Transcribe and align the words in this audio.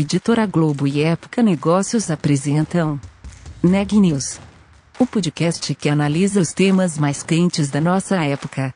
Editora 0.00 0.46
Globo 0.46 0.86
e 0.86 1.02
Época 1.02 1.42
Negócios 1.42 2.08
apresentam 2.08 3.00
Neg 3.60 3.98
News, 3.98 4.38
o 4.96 5.04
podcast 5.04 5.74
que 5.74 5.88
analisa 5.88 6.40
os 6.40 6.52
temas 6.52 6.96
mais 6.96 7.24
quentes 7.24 7.68
da 7.68 7.80
nossa 7.80 8.14
época. 8.24 8.72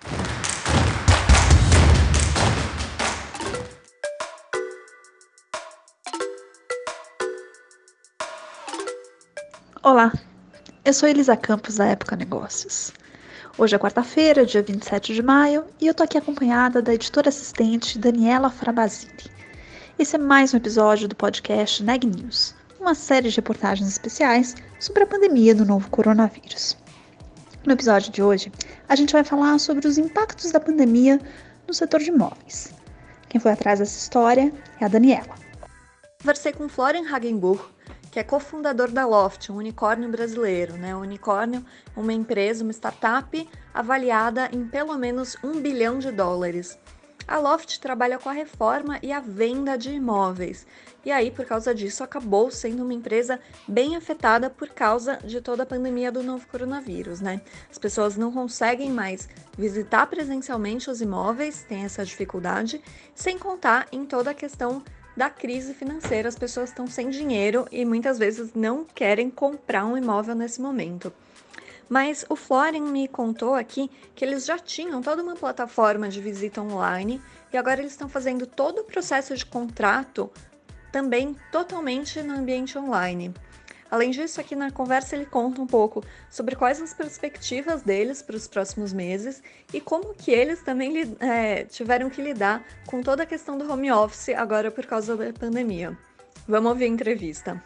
Olá, 9.80 10.12
eu 10.84 10.92
sou 10.92 11.08
Elisa 11.08 11.36
Campos 11.36 11.76
da 11.76 11.86
Época 11.86 12.16
Negócios. 12.16 12.92
Hoje 13.56 13.76
é 13.76 13.78
quarta-feira, 13.78 14.44
dia 14.44 14.60
27 14.60 15.14
de 15.14 15.22
maio, 15.22 15.66
e 15.80 15.86
eu 15.86 15.94
tô 15.94 16.02
aqui 16.02 16.18
acompanhada 16.18 16.82
da 16.82 16.92
editora 16.92 17.28
assistente 17.28 17.96
Daniela 17.96 18.50
Frabasini. 18.50 19.41
Esse 20.02 20.16
é 20.16 20.18
mais 20.18 20.52
um 20.52 20.56
episódio 20.56 21.06
do 21.06 21.14
podcast 21.14 21.80
Neg 21.80 22.04
News, 22.04 22.56
uma 22.80 22.92
série 22.92 23.28
de 23.28 23.36
reportagens 23.36 23.88
especiais 23.88 24.56
sobre 24.80 25.04
a 25.04 25.06
pandemia 25.06 25.54
do 25.54 25.64
novo 25.64 25.88
coronavírus. 25.90 26.76
No 27.64 27.72
episódio 27.72 28.10
de 28.10 28.20
hoje, 28.20 28.50
a 28.88 28.96
gente 28.96 29.12
vai 29.12 29.22
falar 29.22 29.60
sobre 29.60 29.86
os 29.86 29.98
impactos 29.98 30.50
da 30.50 30.58
pandemia 30.58 31.20
no 31.68 31.72
setor 31.72 32.00
de 32.00 32.08
imóveis. 32.08 32.74
Quem 33.28 33.40
foi 33.40 33.52
atrás 33.52 33.78
dessa 33.78 33.96
história 33.96 34.52
é 34.80 34.84
a 34.84 34.88
Daniela. 34.88 35.36
Conversei 36.20 36.52
com 36.52 36.68
Florian 36.68 37.08
Hagenburg, 37.08 37.62
que 38.10 38.18
é 38.18 38.24
cofundador 38.24 38.90
da 38.90 39.06
Loft, 39.06 39.52
um 39.52 39.58
unicórnio 39.58 40.10
brasileiro. 40.10 40.76
Né? 40.76 40.96
O 40.96 40.98
unicórnio 40.98 41.64
uma 41.96 42.12
empresa, 42.12 42.64
uma 42.64 42.72
startup 42.72 43.48
avaliada 43.72 44.50
em 44.52 44.66
pelo 44.66 44.98
menos 44.98 45.36
um 45.44 45.60
bilhão 45.60 46.00
de 46.00 46.10
dólares. 46.10 46.76
A 47.26 47.38
Loft 47.38 47.78
trabalha 47.78 48.18
com 48.18 48.28
a 48.28 48.32
reforma 48.32 48.98
e 49.02 49.12
a 49.12 49.20
venda 49.20 49.76
de 49.76 49.90
imóveis. 49.90 50.66
E 51.04 51.10
aí, 51.10 51.30
por 51.30 51.44
causa 51.44 51.74
disso, 51.74 52.04
acabou 52.04 52.50
sendo 52.50 52.82
uma 52.82 52.94
empresa 52.94 53.40
bem 53.66 53.96
afetada 53.96 54.50
por 54.50 54.68
causa 54.68 55.18
de 55.24 55.40
toda 55.40 55.62
a 55.62 55.66
pandemia 55.66 56.12
do 56.12 56.22
novo 56.22 56.46
coronavírus, 56.48 57.20
né? 57.20 57.40
As 57.70 57.78
pessoas 57.78 58.16
não 58.16 58.32
conseguem 58.32 58.90
mais 58.90 59.28
visitar 59.56 60.06
presencialmente 60.06 60.90
os 60.90 61.00
imóveis, 61.00 61.64
tem 61.68 61.84
essa 61.84 62.04
dificuldade, 62.04 62.82
sem 63.14 63.38
contar 63.38 63.88
em 63.92 64.04
toda 64.04 64.30
a 64.30 64.34
questão 64.34 64.82
da 65.16 65.28
crise 65.28 65.74
financeira. 65.74 66.28
As 66.28 66.38
pessoas 66.38 66.70
estão 66.70 66.86
sem 66.86 67.10
dinheiro 67.10 67.66
e 67.70 67.84
muitas 67.84 68.18
vezes 68.18 68.52
não 68.54 68.84
querem 68.84 69.30
comprar 69.30 69.84
um 69.84 69.96
imóvel 69.96 70.34
nesse 70.34 70.60
momento. 70.60 71.12
Mas 71.92 72.24
o 72.30 72.34
Florian 72.34 72.84
me 72.84 73.06
contou 73.06 73.54
aqui 73.54 73.90
que 74.14 74.24
eles 74.24 74.46
já 74.46 74.58
tinham 74.58 75.02
toda 75.02 75.22
uma 75.22 75.36
plataforma 75.36 76.08
de 76.08 76.22
visita 76.22 76.62
online 76.62 77.20
e 77.52 77.56
agora 77.58 77.80
eles 77.80 77.92
estão 77.92 78.08
fazendo 78.08 78.46
todo 78.46 78.78
o 78.78 78.84
processo 78.84 79.36
de 79.36 79.44
contrato 79.44 80.32
também 80.90 81.36
totalmente 81.50 82.22
no 82.22 82.32
ambiente 82.32 82.78
online. 82.78 83.34
Além 83.90 84.10
disso, 84.10 84.40
aqui 84.40 84.56
na 84.56 84.70
conversa 84.70 85.14
ele 85.14 85.26
conta 85.26 85.60
um 85.60 85.66
pouco 85.66 86.02
sobre 86.30 86.56
quais 86.56 86.80
as 86.80 86.94
perspectivas 86.94 87.82
deles 87.82 88.22
para 88.22 88.36
os 88.36 88.48
próximos 88.48 88.94
meses 88.94 89.42
e 89.70 89.78
como 89.78 90.14
que 90.14 90.30
eles 90.30 90.62
também 90.62 91.14
é, 91.20 91.64
tiveram 91.64 92.08
que 92.08 92.22
lidar 92.22 92.64
com 92.86 93.02
toda 93.02 93.24
a 93.24 93.26
questão 93.26 93.58
do 93.58 93.70
home 93.70 93.92
office 93.92 94.30
agora 94.30 94.70
por 94.70 94.86
causa 94.86 95.14
da 95.14 95.30
pandemia. 95.30 95.94
Vamos 96.48 96.70
ouvir 96.70 96.84
a 96.84 96.88
entrevista. 96.88 97.62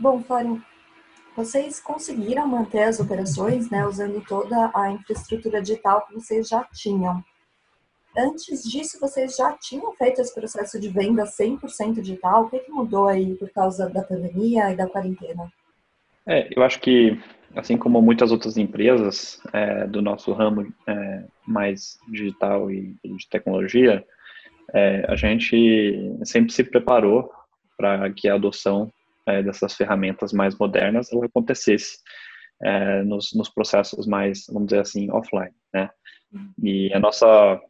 Bom, 0.00 0.20
Florian, 0.20 0.60
vocês 1.38 1.78
conseguiram 1.78 2.48
manter 2.48 2.82
as 2.82 2.98
operações, 2.98 3.70
né, 3.70 3.86
usando 3.86 4.20
toda 4.26 4.72
a 4.74 4.90
infraestrutura 4.90 5.62
digital 5.62 6.04
que 6.04 6.14
vocês 6.14 6.48
já 6.48 6.64
tinham. 6.74 7.22
Antes 8.16 8.68
disso, 8.68 8.98
vocês 9.00 9.36
já 9.36 9.52
tinham 9.52 9.92
feito 9.92 10.20
esse 10.20 10.34
processo 10.34 10.80
de 10.80 10.88
venda 10.88 11.22
100% 11.22 12.00
digital? 12.00 12.42
O 12.42 12.50
que, 12.50 12.58
que 12.58 12.72
mudou 12.72 13.06
aí 13.06 13.36
por 13.36 13.48
causa 13.50 13.88
da 13.88 14.02
pandemia 14.02 14.72
e 14.72 14.76
da 14.76 14.88
quarentena? 14.88 15.48
É, 16.26 16.48
eu 16.56 16.64
acho 16.64 16.80
que, 16.80 17.16
assim 17.54 17.78
como 17.78 18.02
muitas 18.02 18.32
outras 18.32 18.56
empresas 18.56 19.40
é, 19.52 19.86
do 19.86 20.02
nosso 20.02 20.32
ramo 20.32 20.66
é, 20.88 21.24
mais 21.46 22.00
digital 22.08 22.68
e, 22.68 22.96
e 23.04 23.14
de 23.14 23.28
tecnologia, 23.28 24.04
é, 24.74 25.06
a 25.08 25.14
gente 25.14 26.18
sempre 26.24 26.52
se 26.52 26.64
preparou 26.64 27.30
para 27.76 28.12
que 28.12 28.28
a 28.28 28.34
adoção 28.34 28.92
é, 29.28 29.42
dessas 29.42 29.74
ferramentas 29.74 30.32
mais 30.32 30.56
modernas 30.56 31.12
ela 31.12 31.26
acontecesse 31.26 31.98
é, 32.62 33.02
nos, 33.02 33.32
nos, 33.34 33.48
processos 33.48 34.06
mais, 34.06 34.46
vamos 34.48 34.68
dizer 34.68 34.80
assim, 34.80 35.10
offline, 35.10 35.54
né? 35.72 35.90
E 36.62 36.92
a 36.92 36.98
nossa 36.98 37.60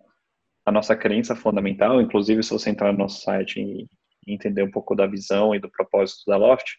a 0.65 0.73
nossa 0.73 0.95
crença 0.95 1.35
fundamental, 1.35 2.01
inclusive 2.01 2.43
se 2.43 2.51
você 2.51 2.69
entrar 2.69 2.93
no 2.93 2.99
nosso 2.99 3.23
site 3.23 3.59
e 3.59 3.89
entender 4.27 4.63
um 4.63 4.71
pouco 4.71 4.95
da 4.95 5.07
visão 5.07 5.55
e 5.55 5.59
do 5.59 5.71
propósito 5.71 6.25
da 6.27 6.37
Loft, 6.37 6.77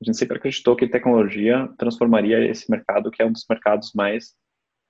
a 0.00 0.04
gente 0.04 0.16
sempre 0.16 0.36
acreditou 0.36 0.76
que 0.76 0.86
tecnologia 0.86 1.68
transformaria 1.76 2.48
esse 2.48 2.70
mercado, 2.70 3.10
que 3.10 3.20
é 3.20 3.26
um 3.26 3.32
dos 3.32 3.44
mercados 3.48 3.92
mais 3.94 4.34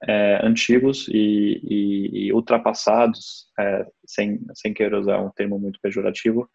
é, 0.04 0.44
antigos 0.44 1.09
e, 1.09 1.60
e, 1.65 2.26
e 2.26 2.32
ultrapassados, 2.32 3.47
é, 3.59 3.86
sem, 4.06 4.41
sem 4.54 4.75
querer 4.75 4.97
usar 4.97 5.19
um 5.20 5.31
termo 5.31 5.59
muito 5.59 5.81
pejorativo, 5.81 6.48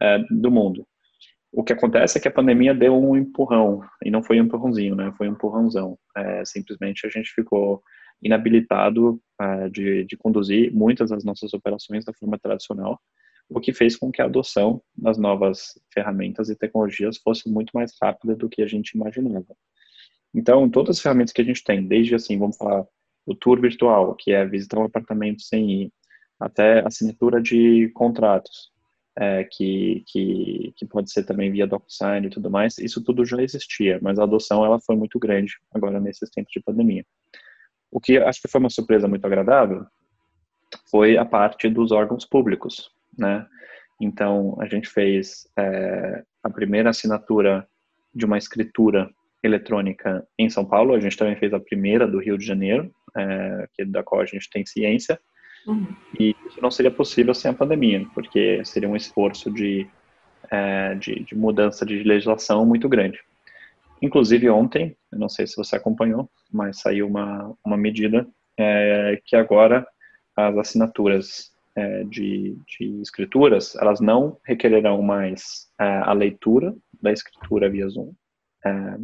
é, 0.00 0.18
do 0.30 0.50
mundo. 0.50 0.86
O 1.56 1.64
que 1.64 1.72
acontece 1.72 2.18
é 2.18 2.20
que 2.20 2.28
a 2.28 2.30
pandemia 2.30 2.74
deu 2.74 2.94
um 2.94 3.16
empurrão, 3.16 3.80
e 4.04 4.10
não 4.10 4.22
foi 4.22 4.38
um 4.38 4.44
empurrãozinho, 4.44 4.94
né? 4.94 5.10
Foi 5.16 5.26
um 5.26 5.32
empurrãozão. 5.32 5.98
É, 6.14 6.44
simplesmente 6.44 7.06
a 7.06 7.08
gente 7.08 7.32
ficou 7.32 7.82
inabilitado 8.22 9.18
é, 9.40 9.70
de, 9.70 10.04
de 10.04 10.18
conduzir 10.18 10.70
muitas 10.70 11.08
das 11.08 11.24
nossas 11.24 11.54
operações 11.54 12.04
da 12.04 12.12
forma 12.12 12.38
tradicional, 12.38 13.00
o 13.48 13.58
que 13.58 13.72
fez 13.72 13.96
com 13.96 14.12
que 14.12 14.20
a 14.20 14.26
adoção 14.26 14.82
das 14.94 15.16
novas 15.16 15.80
ferramentas 15.94 16.50
e 16.50 16.56
tecnologias 16.56 17.16
fosse 17.16 17.48
muito 17.48 17.70
mais 17.72 17.90
rápida 18.02 18.36
do 18.36 18.50
que 18.50 18.60
a 18.60 18.66
gente 18.66 18.90
imaginava. 18.90 19.56
Então, 20.34 20.68
todas 20.68 20.98
as 20.98 21.02
ferramentas 21.02 21.32
que 21.32 21.40
a 21.40 21.44
gente 21.44 21.64
tem, 21.64 21.88
desde 21.88 22.14
assim, 22.14 22.38
vamos 22.38 22.58
falar, 22.58 22.84
o 23.24 23.34
tour 23.34 23.58
virtual, 23.62 24.14
que 24.14 24.30
é 24.30 24.44
visitar 24.44 24.78
um 24.78 24.84
apartamento 24.84 25.40
sem 25.40 25.70
ir, 25.70 25.92
até 26.38 26.86
assinatura 26.86 27.40
de 27.40 27.90
contratos, 27.94 28.75
é, 29.18 29.44
que, 29.44 30.04
que, 30.06 30.74
que 30.76 30.86
pode 30.86 31.10
ser 31.10 31.24
também 31.24 31.50
via 31.50 31.66
DocuSign 31.66 32.26
e 32.26 32.30
tudo 32.30 32.50
mais, 32.50 32.78
isso 32.78 33.02
tudo 33.02 33.24
já 33.24 33.42
existia, 33.42 33.98
mas 34.02 34.18
a 34.18 34.24
adoção 34.24 34.64
ela 34.64 34.78
foi 34.80 34.94
muito 34.94 35.18
grande 35.18 35.54
agora 35.72 35.98
nesses 35.98 36.28
tempos 36.30 36.52
de 36.52 36.60
pandemia. 36.60 37.04
O 37.90 38.00
que 38.00 38.18
acho 38.18 38.42
que 38.42 38.48
foi 38.48 38.60
uma 38.60 38.70
surpresa 38.70 39.08
muito 39.08 39.24
agradável 39.24 39.86
foi 40.90 41.16
a 41.16 41.24
parte 41.24 41.68
dos 41.68 41.92
órgãos 41.92 42.24
públicos, 42.26 42.90
né? 43.16 43.46
Então, 44.00 44.56
a 44.60 44.66
gente 44.66 44.88
fez 44.88 45.48
é, 45.58 46.22
a 46.42 46.50
primeira 46.50 46.90
assinatura 46.90 47.66
de 48.14 48.26
uma 48.26 48.36
escritura 48.36 49.10
eletrônica 49.42 50.26
em 50.38 50.50
São 50.50 50.64
Paulo, 50.64 50.94
a 50.94 51.00
gente 51.00 51.16
também 51.16 51.36
fez 51.36 51.54
a 51.54 51.60
primeira 51.60 52.06
do 52.06 52.18
Rio 52.18 52.36
de 52.36 52.44
Janeiro, 52.44 52.92
é, 53.16 53.84
da 53.86 54.02
qual 54.02 54.20
a 54.20 54.26
gente 54.26 54.50
tem 54.50 54.66
ciência, 54.66 55.18
Uhum. 55.66 55.86
E 56.18 56.34
isso 56.46 56.60
não 56.62 56.70
seria 56.70 56.90
possível 56.90 57.34
sem 57.34 57.50
a 57.50 57.54
pandemia, 57.54 58.06
porque 58.14 58.64
seria 58.64 58.88
um 58.88 58.96
esforço 58.96 59.50
de, 59.50 59.86
é, 60.50 60.94
de, 60.94 61.24
de, 61.24 61.34
mudança 61.34 61.84
de 61.84 62.02
legislação 62.02 62.64
muito 62.64 62.88
grande. 62.88 63.18
Inclusive 64.00 64.48
ontem, 64.50 64.96
não 65.12 65.28
sei 65.28 65.46
se 65.46 65.56
você 65.56 65.76
acompanhou, 65.76 66.30
mas 66.52 66.80
saiu 66.80 67.08
uma, 67.08 67.54
uma 67.64 67.76
medida 67.76 68.26
é, 68.58 69.20
que 69.24 69.34
agora 69.34 69.86
as 70.36 70.56
assinaturas 70.56 71.52
é, 71.74 72.04
de, 72.04 72.56
de 72.66 73.00
escrituras, 73.00 73.74
elas 73.76 74.00
não 74.00 74.38
requererão 74.44 75.02
mais 75.02 75.68
é, 75.80 75.84
a 75.84 76.12
leitura 76.12 76.74
da 77.02 77.12
escritura 77.12 77.68
via 77.68 77.88
Zoom, 77.88 78.12
é, 78.64 78.98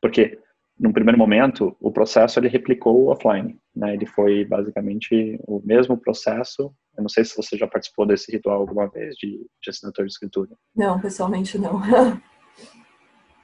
porque 0.00 0.38
num 0.78 0.92
primeiro 0.92 1.18
momento, 1.18 1.76
o 1.80 1.92
processo 1.92 2.38
ele 2.38 2.48
replicou 2.48 3.04
o 3.04 3.08
offline, 3.08 3.56
né? 3.74 3.94
Ele 3.94 4.06
foi 4.06 4.44
basicamente 4.44 5.38
o 5.46 5.62
mesmo 5.64 5.96
processo. 5.96 6.74
Eu 6.96 7.02
não 7.02 7.08
sei 7.08 7.24
se 7.24 7.36
você 7.36 7.56
já 7.56 7.66
participou 7.66 8.06
desse 8.06 8.30
ritual 8.32 8.60
alguma 8.60 8.88
vez 8.88 9.14
de, 9.16 9.46
de 9.62 9.70
assinatura 9.70 10.06
de 10.06 10.12
escritura. 10.12 10.50
Não, 10.74 11.00
pessoalmente 11.00 11.58
não. 11.58 11.80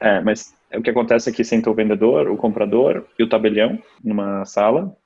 é, 0.00 0.20
mas 0.20 0.54
o 0.74 0.82
que 0.82 0.90
acontece 0.90 1.30
é 1.30 1.32
que 1.32 1.44
senta 1.44 1.70
o 1.70 1.74
vendedor, 1.74 2.28
o 2.28 2.36
comprador 2.36 3.06
e 3.18 3.22
o 3.22 3.28
tabelião 3.28 3.80
numa 4.02 4.44
sala, 4.44 4.96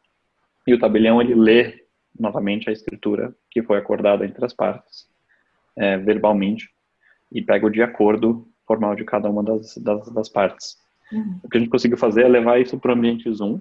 e 0.67 0.73
o 0.73 0.79
tabelião 0.79 1.21
ele 1.21 1.35
lê 1.35 1.85
novamente 2.19 2.71
a 2.71 2.73
escritura 2.73 3.35
que 3.51 3.63
foi 3.63 3.77
acordada 3.77 4.25
entre 4.25 4.45
as 4.45 4.55
partes, 4.55 5.07
é, 5.77 5.99
verbalmente, 5.99 6.71
e 7.31 7.43
pega 7.43 7.67
o 7.67 7.71
de 7.71 7.83
acordo 7.83 8.49
formal 8.67 8.95
de 8.95 9.05
cada 9.05 9.29
uma 9.29 9.43
das, 9.43 9.77
das, 9.77 10.09
das 10.11 10.29
partes. 10.29 10.84
Uhum. 11.13 11.41
O 11.43 11.49
que 11.49 11.57
a 11.57 11.61
gente 11.61 11.71
conseguiu 11.71 11.97
fazer 11.97 12.23
é 12.23 12.29
levar 12.29 12.61
isso 12.61 12.79
para 12.79 12.93
o 12.93 12.95
ambiente 12.95 13.33
Zoom, 13.33 13.61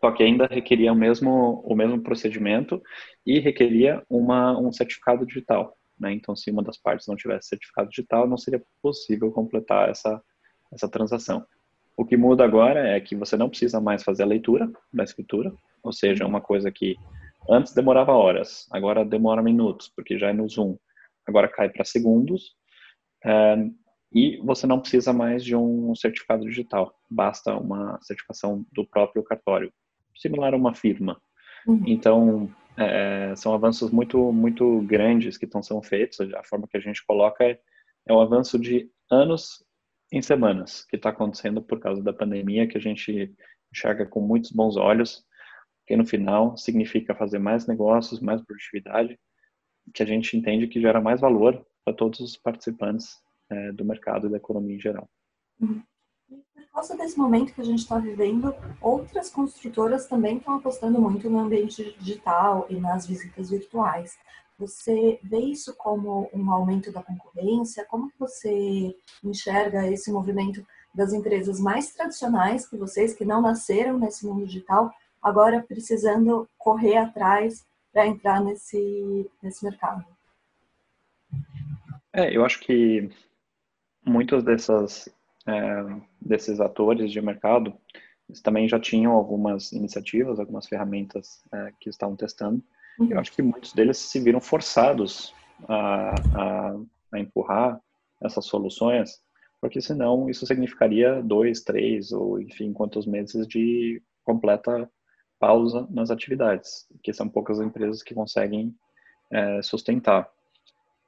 só 0.00 0.10
que 0.10 0.22
ainda 0.22 0.46
requeria 0.46 0.92
o 0.92 0.96
mesmo, 0.96 1.62
o 1.64 1.74
mesmo 1.76 2.00
procedimento 2.02 2.82
e 3.24 3.38
requeria 3.38 4.02
uma, 4.10 4.58
um 4.58 4.72
certificado 4.72 5.24
digital. 5.24 5.76
Né? 5.98 6.12
Então, 6.12 6.34
se 6.34 6.50
uma 6.50 6.62
das 6.62 6.76
partes 6.76 7.06
não 7.06 7.14
tivesse 7.14 7.48
certificado 7.48 7.88
digital, 7.88 8.26
não 8.26 8.36
seria 8.36 8.62
possível 8.82 9.30
completar 9.30 9.88
essa, 9.88 10.20
essa 10.72 10.88
transação. 10.88 11.46
O 11.96 12.04
que 12.04 12.16
muda 12.16 12.42
agora 12.42 12.88
é 12.88 13.00
que 13.00 13.14
você 13.14 13.36
não 13.36 13.48
precisa 13.48 13.80
mais 13.80 14.02
fazer 14.02 14.24
a 14.24 14.26
leitura 14.26 14.70
da 14.92 15.04
escritura, 15.04 15.52
ou 15.82 15.92
seja, 15.92 16.26
uma 16.26 16.40
coisa 16.40 16.72
que 16.72 16.96
Antes 17.48 17.74
demorava 17.74 18.12
horas, 18.12 18.68
agora 18.70 19.04
demora 19.04 19.42
minutos, 19.42 19.90
porque 19.94 20.18
já 20.18 20.28
é 20.28 20.32
no 20.32 20.48
Zoom. 20.48 20.76
Agora 21.26 21.48
cai 21.48 21.68
para 21.68 21.84
segundos. 21.84 22.54
É, 23.24 23.56
e 24.14 24.36
você 24.38 24.66
não 24.66 24.80
precisa 24.80 25.12
mais 25.12 25.44
de 25.44 25.56
um 25.56 25.94
certificado 25.94 26.44
digital, 26.44 26.94
basta 27.10 27.56
uma 27.56 27.98
certificação 28.02 28.66
do 28.70 28.86
próprio 28.86 29.22
cartório, 29.22 29.72
similar 30.16 30.52
a 30.52 30.56
uma 30.56 30.74
firma. 30.74 31.20
Uhum. 31.66 31.82
Então, 31.86 32.50
é, 32.76 33.34
são 33.36 33.54
avanços 33.54 33.90
muito, 33.90 34.32
muito 34.32 34.82
grandes 34.82 35.38
que 35.38 35.46
estão 35.46 35.62
sendo 35.62 35.82
feitos. 35.82 36.20
A 36.34 36.42
forma 36.44 36.68
que 36.68 36.76
a 36.76 36.80
gente 36.80 37.04
coloca 37.06 37.44
é, 37.44 37.58
é 38.06 38.12
um 38.12 38.20
avanço 38.20 38.58
de 38.58 38.90
anos 39.10 39.64
em 40.12 40.20
semanas 40.20 40.84
que 40.84 40.96
está 40.96 41.08
acontecendo 41.08 41.62
por 41.62 41.80
causa 41.80 42.02
da 42.02 42.12
pandemia, 42.12 42.66
que 42.66 42.76
a 42.76 42.80
gente 42.80 43.34
enxerga 43.72 44.04
com 44.04 44.20
muitos 44.20 44.52
bons 44.52 44.76
olhos, 44.76 45.24
que 45.86 45.96
no 45.96 46.04
final 46.04 46.56
significa 46.56 47.14
fazer 47.14 47.38
mais 47.38 47.66
negócios, 47.66 48.20
mais 48.20 48.42
produtividade, 48.42 49.18
que 49.94 50.02
a 50.02 50.06
gente 50.06 50.36
entende 50.36 50.66
que 50.68 50.80
gera 50.80 51.00
mais 51.00 51.20
valor 51.20 51.64
para 51.84 51.94
todos 51.94 52.20
os 52.20 52.36
participantes 52.36 53.16
é, 53.52 53.72
do 53.72 53.84
mercado 53.84 54.26
e 54.26 54.30
da 54.30 54.36
economia 54.38 54.76
em 54.76 54.80
geral. 54.80 55.08
Uhum. 55.60 55.82
Por 56.28 56.66
causa 56.72 56.96
desse 56.96 57.18
momento 57.18 57.52
que 57.52 57.60
a 57.60 57.64
gente 57.64 57.80
está 57.80 57.98
vivendo, 57.98 58.54
outras 58.80 59.28
construtoras 59.28 60.06
também 60.06 60.38
estão 60.38 60.54
apostando 60.54 60.98
muito 61.00 61.28
no 61.28 61.40
ambiente 61.40 61.94
digital 61.98 62.66
e 62.70 62.76
nas 62.76 63.06
visitas 63.06 63.50
virtuais. 63.50 64.16
Você 64.58 65.18
vê 65.22 65.38
isso 65.38 65.74
como 65.76 66.30
um 66.32 66.50
aumento 66.50 66.90
da 66.90 67.02
concorrência? 67.02 67.84
Como 67.84 68.10
você 68.18 68.96
enxerga 69.22 69.86
esse 69.86 70.10
movimento 70.10 70.64
das 70.94 71.12
empresas 71.12 71.60
mais 71.60 71.92
tradicionais 71.92 72.66
que 72.66 72.76
vocês, 72.76 73.12
que 73.12 73.24
não 73.24 73.42
nasceram 73.42 73.98
nesse 73.98 74.26
mundo 74.26 74.46
digital, 74.46 74.90
agora 75.20 75.62
precisando 75.62 76.48
correr 76.58 76.96
atrás 76.96 77.66
para 77.92 78.06
entrar 78.06 78.42
nesse, 78.42 79.30
nesse 79.42 79.62
mercado? 79.64 80.04
É, 82.12 82.34
eu 82.34 82.44
acho 82.44 82.60
que 82.60 83.10
muitos 84.04 84.42
dessas, 84.42 85.08
é, 85.46 85.84
desses 86.20 86.60
atores 86.60 87.10
de 87.10 87.20
mercado 87.20 87.74
também 88.42 88.68
já 88.68 88.80
tinham 88.80 89.12
algumas 89.12 89.72
iniciativas, 89.72 90.38
algumas 90.38 90.66
ferramentas 90.66 91.42
é, 91.52 91.72
que 91.80 91.90
estavam 91.90 92.16
testando. 92.16 92.62
Uhum. 92.98 93.10
Eu 93.10 93.18
acho 93.18 93.32
que 93.32 93.42
muitos 93.42 93.72
deles 93.72 93.98
se 93.98 94.20
viram 94.20 94.40
forçados 94.40 95.34
a, 95.68 96.14
a, 96.34 96.76
a, 97.12 97.18
empurrar 97.18 97.80
essas 98.22 98.46
soluções, 98.46 99.20
porque 99.60 99.80
senão 99.80 100.30
isso 100.30 100.46
significaria 100.46 101.22
dois, 101.22 101.62
três 101.62 102.12
ou 102.12 102.40
enfim 102.40 102.72
quantos 102.72 103.06
meses 103.06 103.46
de 103.46 104.02
completa 104.24 104.90
pausa 105.38 105.86
nas 105.90 106.10
atividades, 106.10 106.86
que 107.02 107.12
são 107.12 107.28
poucas 107.28 107.60
empresas 107.60 108.02
que 108.02 108.14
conseguem 108.14 108.74
é, 109.30 109.60
sustentar. 109.62 110.30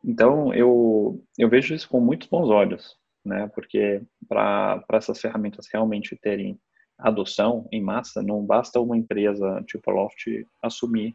Então, 0.04 0.52
eu, 0.52 1.24
eu 1.38 1.48
vejo 1.48 1.74
isso 1.74 1.88
com 1.88 1.98
muitos 1.98 2.28
bons 2.28 2.50
olhos, 2.50 2.96
né? 3.24 3.48
Porque 3.54 4.02
para 4.28 4.84
essas 4.92 5.18
ferramentas 5.18 5.66
realmente 5.72 6.14
terem 6.16 6.60
adoção 6.98 7.66
em 7.72 7.82
massa, 7.82 8.22
não 8.22 8.44
basta 8.44 8.78
uma 8.78 8.96
empresa 8.96 9.64
tipo 9.66 9.90
a 9.90 9.94
Loft 9.94 10.26
assumir 10.62 11.14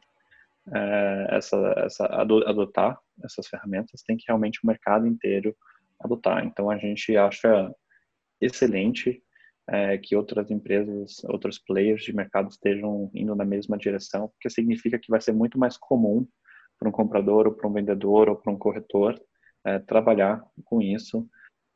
é, 0.74 1.27
essa, 1.30 1.74
essa 1.77 2.06
adotar 2.06 3.00
essas 3.24 3.47
ferramentas, 3.47 4.01
tem 4.01 4.18
que 4.18 4.25
realmente 4.27 4.59
o 4.63 4.68
mercado 4.68 5.06
inteiro 5.06 5.56
adotar. 6.00 6.44
Então, 6.44 6.69
a 6.69 6.77
gente 6.77 7.15
acha 7.15 7.71
excelente 8.41 9.21
é, 9.68 10.00
que 10.00 10.15
outras 10.15 10.50
empresas, 10.50 11.24
outros 11.25 11.59
players 11.59 12.03
de 12.03 12.15
mercado 12.15 12.50
estejam 12.50 13.12
indo 13.13 13.36
na 13.36 13.45
mesma 13.45 13.77
direção, 13.77 14.30
porque 14.30 14.50
significa 14.50 14.97
que 14.97 15.12
vai 15.12 15.21
ser 15.21 15.33
muito 15.33 15.59
mais 15.59 15.77
comum 15.77 16.27
para 16.79 16.89
um 16.89 16.91
comprador 16.91 17.45
ou 17.45 17.53
para 17.53 17.67
um 17.67 17.73
vendedor 17.73 18.29
ou 18.29 18.35
para 18.35 18.51
um 18.51 18.57
corretor 18.57 19.19
é, 19.65 19.77
trabalhar 19.79 20.43
com 20.63 20.81
isso 20.81 21.27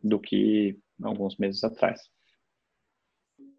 do 0.02 0.20
que 0.20 0.80
alguns 1.02 1.38
meses 1.38 1.64
atrás. 1.64 2.02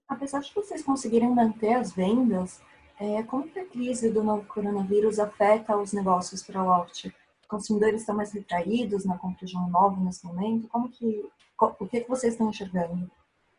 Apesar 0.09 0.41
de 0.41 0.53
vocês 0.55 0.83
conseguirem 0.83 1.31
manter 1.31 1.75
as 1.75 1.93
vendas, 1.93 2.61
é, 3.01 3.23
como 3.25 3.49
que 3.49 3.59
a 3.59 3.67
crise 3.67 4.11
do 4.11 4.23
novo 4.23 4.47
coronavírus 4.47 5.19
afeta 5.19 5.77
os 5.77 5.93
negócios 5.93 6.43
para 6.43 6.63
o 6.63 6.67
Loft? 6.67 7.07
Os 7.07 7.47
consumidores 7.49 8.01
estão 8.01 8.15
mais 8.15 8.33
retraídos 8.33 9.05
na 9.05 9.19
compra 9.19 9.47
de 9.47 9.57
um 9.57 9.67
imóvel 9.67 10.03
nesse 10.05 10.25
momento? 10.27 10.69
Como 10.69 10.89
que, 10.89 11.27
o 11.61 11.87
que, 11.87 12.01
que 12.01 12.09
vocês 12.09 12.35
estão 12.35 12.49
enxergando? 12.49 13.11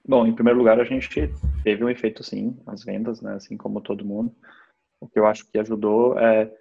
Bom, 0.08 0.26
em 0.26 0.34
primeiro 0.34 0.60
lugar, 0.60 0.80
a 0.80 0.84
gente 0.84 1.30
teve 1.64 1.84
um 1.84 1.90
efeito 1.90 2.24
sim, 2.24 2.58
as 2.68 2.84
vendas, 2.84 3.22
né, 3.22 3.34
assim 3.34 3.58
como 3.58 3.82
todo 3.82 4.06
mundo. 4.06 4.34
O 5.00 5.08
que 5.08 5.20
eu 5.20 5.26
acho 5.26 5.46
que 5.48 5.58
ajudou 5.58 6.18
é 6.18 6.52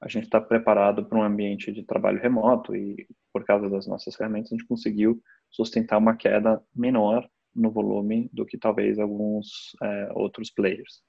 a 0.00 0.08
gente 0.08 0.24
estar 0.24 0.40
tá 0.40 0.46
preparado 0.46 1.04
para 1.04 1.18
um 1.18 1.22
ambiente 1.22 1.72
de 1.72 1.84
trabalho 1.84 2.20
remoto 2.20 2.74
e 2.74 3.06
por 3.32 3.44
causa 3.44 3.68
das 3.68 3.86
nossas 3.86 4.14
ferramentas 4.16 4.52
a 4.52 4.56
gente 4.56 4.66
conseguiu 4.66 5.20
sustentar 5.50 5.98
uma 5.98 6.16
queda 6.16 6.62
menor 6.74 7.28
no 7.54 7.70
volume 7.70 8.30
do 8.32 8.46
que 8.46 8.56
talvez 8.56 8.98
alguns 8.98 9.76
é, 9.82 10.12
outros 10.14 10.50
players. 10.50 11.02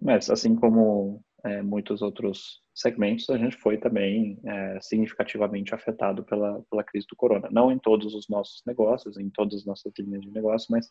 Mas 0.00 0.28
assim 0.28 0.54
como 0.54 1.22
é, 1.44 1.62
muitos 1.62 2.02
outros 2.02 2.62
segmentos, 2.74 3.28
a 3.30 3.38
gente 3.38 3.56
foi 3.56 3.78
também 3.78 4.38
é, 4.44 4.78
significativamente 4.80 5.74
afetado 5.74 6.24
pela, 6.24 6.62
pela 6.70 6.82
crise 6.82 7.06
do 7.06 7.16
corona. 7.16 7.48
Não 7.50 7.70
em 7.70 7.78
todos 7.78 8.14
os 8.14 8.28
nossos 8.28 8.62
negócios, 8.66 9.16
em 9.18 9.30
todas 9.30 9.60
as 9.60 9.64
nossas 9.64 9.92
linhas 9.98 10.22
de 10.22 10.30
negócio, 10.30 10.68
mas 10.70 10.90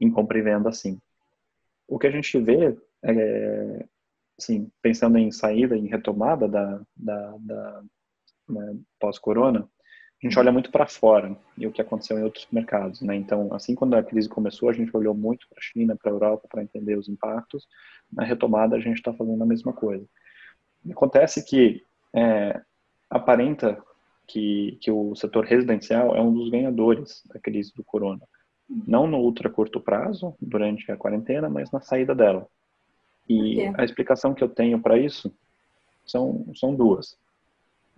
em 0.00 0.10
compra 0.10 0.38
e 0.38 0.42
venda, 0.42 0.72
sim. 0.72 1.00
O 1.86 1.98
que 1.98 2.06
a 2.06 2.10
gente 2.10 2.38
vê 2.40 2.76
é, 3.04 3.86
assim, 4.38 4.70
pensando 4.82 5.18
em 5.18 5.30
saída, 5.30 5.76
em 5.76 5.86
retomada 5.86 6.48
da, 6.48 6.80
da, 6.96 7.36
da 7.38 7.82
né, 8.48 8.76
pós-corona, 8.98 9.60
a 9.60 10.26
gente 10.26 10.38
olha 10.38 10.50
muito 10.50 10.70
para 10.70 10.86
fora 10.86 11.36
e 11.56 11.66
o 11.66 11.72
que 11.72 11.82
aconteceu 11.82 12.18
em 12.18 12.22
outros 12.22 12.46
mercados, 12.50 13.02
né? 13.02 13.14
Então, 13.14 13.52
assim 13.52 13.74
quando 13.74 13.94
a 13.94 14.02
crise 14.02 14.28
começou, 14.28 14.70
a 14.70 14.72
gente 14.72 14.96
olhou 14.96 15.14
muito 15.14 15.46
para 15.48 15.58
a 15.58 15.62
China, 15.62 15.96
para 15.96 16.10
a 16.10 16.14
Europa, 16.14 16.48
para 16.48 16.62
entender 16.62 16.96
os 16.96 17.08
impactos. 17.08 17.66
Na 18.10 18.24
retomada, 18.24 18.74
a 18.74 18.80
gente 18.80 18.96
está 18.96 19.12
fazendo 19.12 19.42
a 19.42 19.46
mesma 19.46 19.72
coisa. 19.72 20.06
Acontece 20.90 21.44
que 21.44 21.82
é, 22.14 22.60
aparenta 23.10 23.82
que, 24.26 24.78
que 24.80 24.90
o 24.90 25.14
setor 25.14 25.44
residencial 25.44 26.16
é 26.16 26.22
um 26.22 26.32
dos 26.32 26.48
ganhadores 26.48 27.22
da 27.26 27.38
crise 27.38 27.72
do 27.74 27.84
corona. 27.84 28.22
Não 28.68 29.06
no 29.06 29.18
ultra 29.18 29.50
curto 29.50 29.80
prazo, 29.80 30.34
durante 30.40 30.90
a 30.90 30.96
quarentena, 30.96 31.50
mas 31.50 31.70
na 31.70 31.80
saída 31.80 32.14
dela. 32.14 32.48
E 33.28 33.62
a 33.76 33.84
explicação 33.84 34.34
que 34.34 34.44
eu 34.44 34.48
tenho 34.48 34.80
para 34.80 34.98
isso 34.98 35.34
são, 36.04 36.46
são 36.54 36.74
duas. 36.74 37.16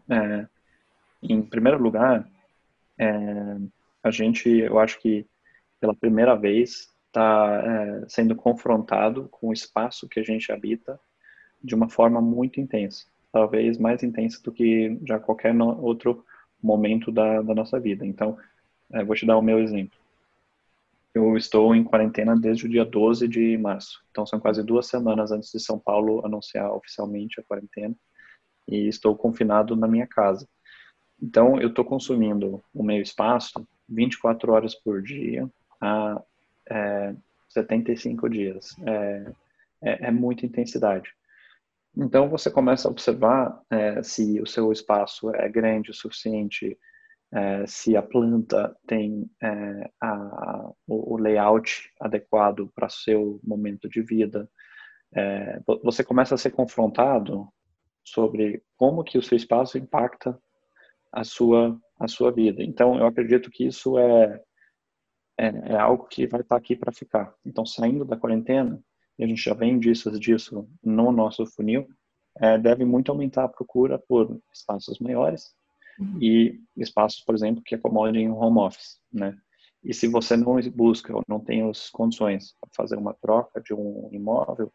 É, 0.09 0.47
em 1.23 1.42
primeiro 1.42 1.83
lugar, 1.83 2.28
é, 2.99 3.56
a 4.02 4.11
gente, 4.11 4.49
eu 4.49 4.78
acho 4.78 5.00
que 5.00 5.26
pela 5.80 5.95
primeira 5.95 6.35
vez 6.35 6.92
está 7.06 7.62
é, 7.64 8.09
sendo 8.09 8.35
confrontado 8.37 9.28
com 9.30 9.49
o 9.49 9.52
espaço 9.52 10.09
que 10.09 10.21
a 10.21 10.23
gente 10.23 10.52
habita 10.52 10.99
de 11.62 11.75
uma 11.75 11.88
forma 11.88 12.21
muito 12.21 12.61
intensa, 12.61 13.06
talvez 13.33 13.78
mais 13.78 14.02
intensa 14.02 14.40
do 14.42 14.52
que 14.52 14.99
já 15.04 15.18
qualquer 15.18 15.54
outro 15.61 16.25
momento 16.62 17.11
da, 17.11 17.42
da 17.42 17.54
nossa 17.54 17.80
vida. 17.80 18.06
Então, 18.06 18.38
é, 18.92 19.02
vou 19.02 19.16
te 19.16 19.26
dar 19.26 19.37
o 19.37 19.42
meu 19.42 19.59
exemplo. 19.59 19.99
Eu 21.16 21.35
estou 21.35 21.75
em 21.75 21.82
quarentena 21.82 22.37
desde 22.38 22.66
o 22.66 22.68
dia 22.68 22.85
12 22.85 23.26
de 23.26 23.56
março. 23.56 24.04
Então, 24.11 24.26
são 24.26 24.38
quase 24.38 24.62
duas 24.62 24.87
semanas 24.87 25.32
antes 25.32 25.50
de 25.50 25.58
São 25.58 25.78
Paulo 25.78 26.23
anunciar 26.26 26.70
oficialmente 26.70 27.40
a 27.40 27.42
quarentena. 27.42 27.96
E 28.68 28.87
estou 28.87 29.16
confinado 29.16 29.75
na 29.75 29.88
minha 29.88 30.06
casa. 30.06 30.46
Então, 31.18 31.58
eu 31.58 31.68
estou 31.70 31.87
consumindo 31.87 32.62
o 32.75 32.82
meu 32.82 33.00
espaço 33.00 33.66
24 33.88 34.52
horas 34.52 34.75
por 34.75 35.00
dia 35.00 35.50
há 35.80 36.20
é, 36.68 37.14
75 37.49 38.28
dias. 38.28 38.76
É, 38.87 39.32
é, 39.85 40.08
é, 40.08 40.11
muita 40.11 40.44
intensidade. 40.44 41.14
Então, 41.96 42.28
você 42.28 42.50
começa 42.50 42.88
a 42.88 42.90
observar 42.90 43.58
é, 43.70 44.02
se 44.02 44.38
o 44.38 44.46
seu 44.46 44.70
espaço 44.70 45.35
é 45.35 45.49
grande 45.49 45.92
o 45.92 45.94
suficiente 45.94 46.78
é, 47.33 47.66
se 47.66 47.97
a 47.97 48.02
planta 48.02 48.76
tem 48.87 49.28
é, 49.42 49.90
a, 50.00 50.71
o, 50.87 51.16
layout 51.16 51.90
adequado 52.00 52.71
para 52.75 52.88
seu 52.88 53.40
momento 53.42 53.88
de 53.88 54.02
vida. 54.02 54.49
É, 55.14 55.61
você 55.83 56.04
começa 56.04 56.35
a 56.35 56.38
ser 56.38 56.50
confrontado 56.50 57.49
sobre 58.04 58.62
como 58.76 59.04
que 59.04 59.18
o 59.18 59.23
seu 59.23 59.37
espaço 59.37 59.78
impacta 59.78 60.38
a 61.12 61.25
sua 61.25 61.78
a 61.99 62.06
sua 62.06 62.30
vida. 62.30 62.62
Então, 62.62 62.99
eu 62.99 63.06
acredito 63.06 63.50
que 63.50 63.66
isso 63.66 63.99
é 63.99 64.42
é, 65.38 65.47
é 65.73 65.76
algo 65.76 66.06
que 66.06 66.26
vai 66.26 66.40
estar 66.40 66.56
aqui 66.56 66.76
para 66.76 66.92
ficar. 66.92 67.35
Então, 67.45 67.66
saindo 67.66 68.04
da 68.04 68.16
quarentena, 68.16 68.83
e 69.18 69.25
a 69.25 69.26
gente 69.26 69.42
já 69.42 69.54
vem 69.54 69.78
disso 69.78 70.11
disso 70.18 70.68
no 70.83 71.12
nosso 71.12 71.47
funil, 71.47 71.87
é, 72.38 72.59
deve 72.59 72.85
muito 72.85 73.11
aumentar 73.11 73.45
a 73.45 73.49
procura 73.49 73.99
por 73.99 74.38
espaços 74.52 74.99
maiores 74.99 75.54
e 76.21 76.61
espaços, 76.76 77.21
por 77.21 77.35
exemplo, 77.35 77.62
que 77.65 77.75
acomodem 77.75 78.31
o 78.31 78.37
home 78.37 78.59
office, 78.59 78.99
né? 79.12 79.37
E 79.83 79.95
se 79.95 80.09
você 80.09 80.37
não 80.37 80.57
busca 80.75 81.15
ou 81.15 81.23
não 81.29 81.38
tem 81.38 81.69
as 81.69 81.88
condições 81.91 82.57
para 82.61 82.71
fazer 82.75 82.97
uma 82.97 83.15
troca 83.15 83.61
de 83.61 83.73
um 83.73 84.09
imóvel, 84.11 84.73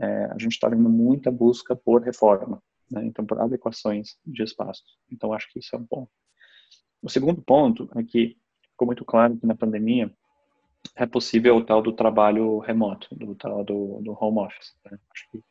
é, 0.00 0.26
a 0.26 0.38
gente 0.38 0.52
está 0.52 0.68
vendo 0.68 0.88
muita 0.88 1.30
busca 1.30 1.74
por 1.74 2.02
reforma. 2.02 2.62
né? 2.90 3.04
então 3.04 3.26
por 3.26 3.40
adequações 3.40 4.16
de 4.24 4.42
espaços. 4.42 4.98
Então 5.10 5.32
acho 5.32 5.50
que 5.50 5.58
isso 5.58 5.74
é 5.74 5.78
um 5.78 5.86
ponto. 5.86 6.10
O 7.02 7.08
segundo 7.08 7.42
ponto 7.42 7.90
é 7.96 8.04
que 8.04 8.36
ficou 8.70 8.86
muito 8.86 9.04
claro 9.04 9.36
que 9.36 9.46
na 9.46 9.56
pandemia 9.56 10.12
é 10.94 11.06
possível 11.06 11.56
o 11.56 11.64
tal 11.64 11.82
do 11.82 11.92
trabalho 11.92 12.58
remoto, 12.58 13.12
do 13.14 13.34
tal 13.34 13.64
do, 13.64 14.00
do 14.02 14.12
home 14.12 14.40
office. 14.40 14.76
Né? 14.84 14.98
Acho 15.10 15.30
que 15.30 15.42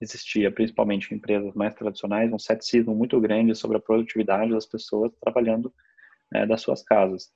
existia, 0.00 0.50
principalmente 0.50 1.12
em 1.12 1.16
empresas 1.16 1.54
mais 1.54 1.74
tradicionais, 1.74 2.32
um 2.32 2.38
ceticismo 2.38 2.94
muito 2.94 3.20
grande 3.20 3.54
sobre 3.54 3.76
a 3.76 3.80
produtividade 3.80 4.52
das 4.52 4.66
pessoas 4.66 5.12
trabalhando 5.20 5.72
né, 6.32 6.46
das 6.46 6.62
suas 6.62 6.82
casas. 6.82 7.32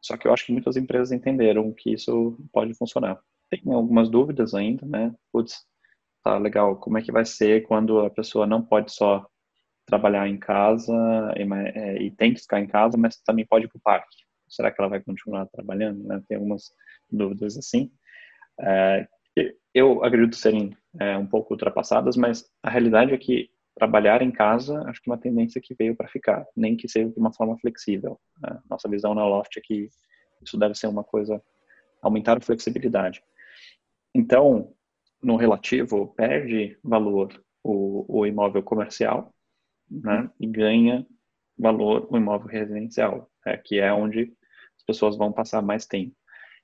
Só 0.00 0.16
que 0.16 0.28
eu 0.28 0.32
acho 0.32 0.46
que 0.46 0.52
muitas 0.52 0.76
empresas 0.76 1.10
entenderam 1.10 1.72
que 1.72 1.92
isso 1.92 2.38
pode 2.52 2.74
funcionar. 2.74 3.18
Tem 3.50 3.60
algumas 3.72 4.08
dúvidas 4.08 4.54
ainda, 4.54 4.86
né? 4.86 5.14
Putz, 5.32 5.64
tá 6.22 6.38
legal, 6.38 6.76
como 6.76 6.98
é 6.98 7.02
que 7.02 7.12
vai 7.12 7.24
ser 7.24 7.66
quando 7.66 8.00
a 8.00 8.10
pessoa 8.10 8.46
não 8.46 8.62
pode 8.62 8.92
só 8.92 9.26
trabalhar 9.84 10.28
em 10.28 10.38
casa 10.38 10.92
e, 11.36 11.42
é, 11.78 12.02
e 12.02 12.10
tem 12.10 12.34
que 12.34 12.40
ficar 12.40 12.60
em 12.60 12.66
casa, 12.66 12.96
mas 12.96 13.20
também 13.22 13.46
pode 13.46 13.66
ir 13.66 13.68
para 13.68 13.78
o 13.78 13.82
parque? 13.82 14.16
Será 14.48 14.70
que 14.70 14.80
ela 14.80 14.90
vai 14.90 15.00
continuar 15.00 15.46
trabalhando? 15.46 16.04
Né? 16.04 16.22
Tem 16.28 16.36
algumas 16.36 16.70
dúvidas 17.10 17.56
assim. 17.56 17.90
É, 18.60 19.06
eu 19.74 20.02
acredito 20.02 20.36
serem 20.36 20.76
é, 21.00 21.16
um 21.16 21.26
pouco 21.26 21.54
ultrapassadas, 21.54 22.16
mas 22.16 22.48
a 22.62 22.70
realidade 22.70 23.12
é 23.12 23.18
que 23.18 23.50
trabalhar 23.74 24.22
em 24.22 24.30
casa, 24.30 24.82
acho 24.88 25.02
que 25.02 25.10
é 25.10 25.12
uma 25.12 25.20
tendência 25.20 25.60
que 25.60 25.74
veio 25.74 25.94
para 25.94 26.08
ficar, 26.08 26.46
nem 26.56 26.76
que 26.76 26.88
seja 26.88 27.10
de 27.10 27.18
uma 27.18 27.32
forma 27.32 27.58
flexível. 27.58 28.18
Né? 28.40 28.58
Nossa 28.70 28.88
visão 28.88 29.14
na 29.14 29.26
Loft 29.26 29.56
é 29.56 29.60
que 29.62 29.90
isso 30.42 30.58
deve 30.58 30.74
ser 30.74 30.86
uma 30.86 31.04
coisa, 31.04 31.42
aumentar 32.02 32.38
a 32.38 32.40
flexibilidade. 32.40 33.22
Então, 34.14 34.72
no 35.22 35.36
relativo, 35.36 36.14
perde 36.16 36.78
valor 36.82 37.38
o, 37.62 38.20
o 38.20 38.26
imóvel 38.26 38.62
comercial 38.62 39.34
né? 39.90 40.30
e 40.40 40.46
ganha 40.46 41.06
valor 41.58 42.06
o 42.10 42.16
imóvel 42.16 42.48
residencial, 42.48 43.30
é, 43.44 43.56
que 43.56 43.78
é 43.78 43.92
onde 43.92 44.32
as 44.76 44.84
pessoas 44.84 45.16
vão 45.16 45.32
passar 45.32 45.60
mais 45.60 45.86
tempo. 45.86 46.14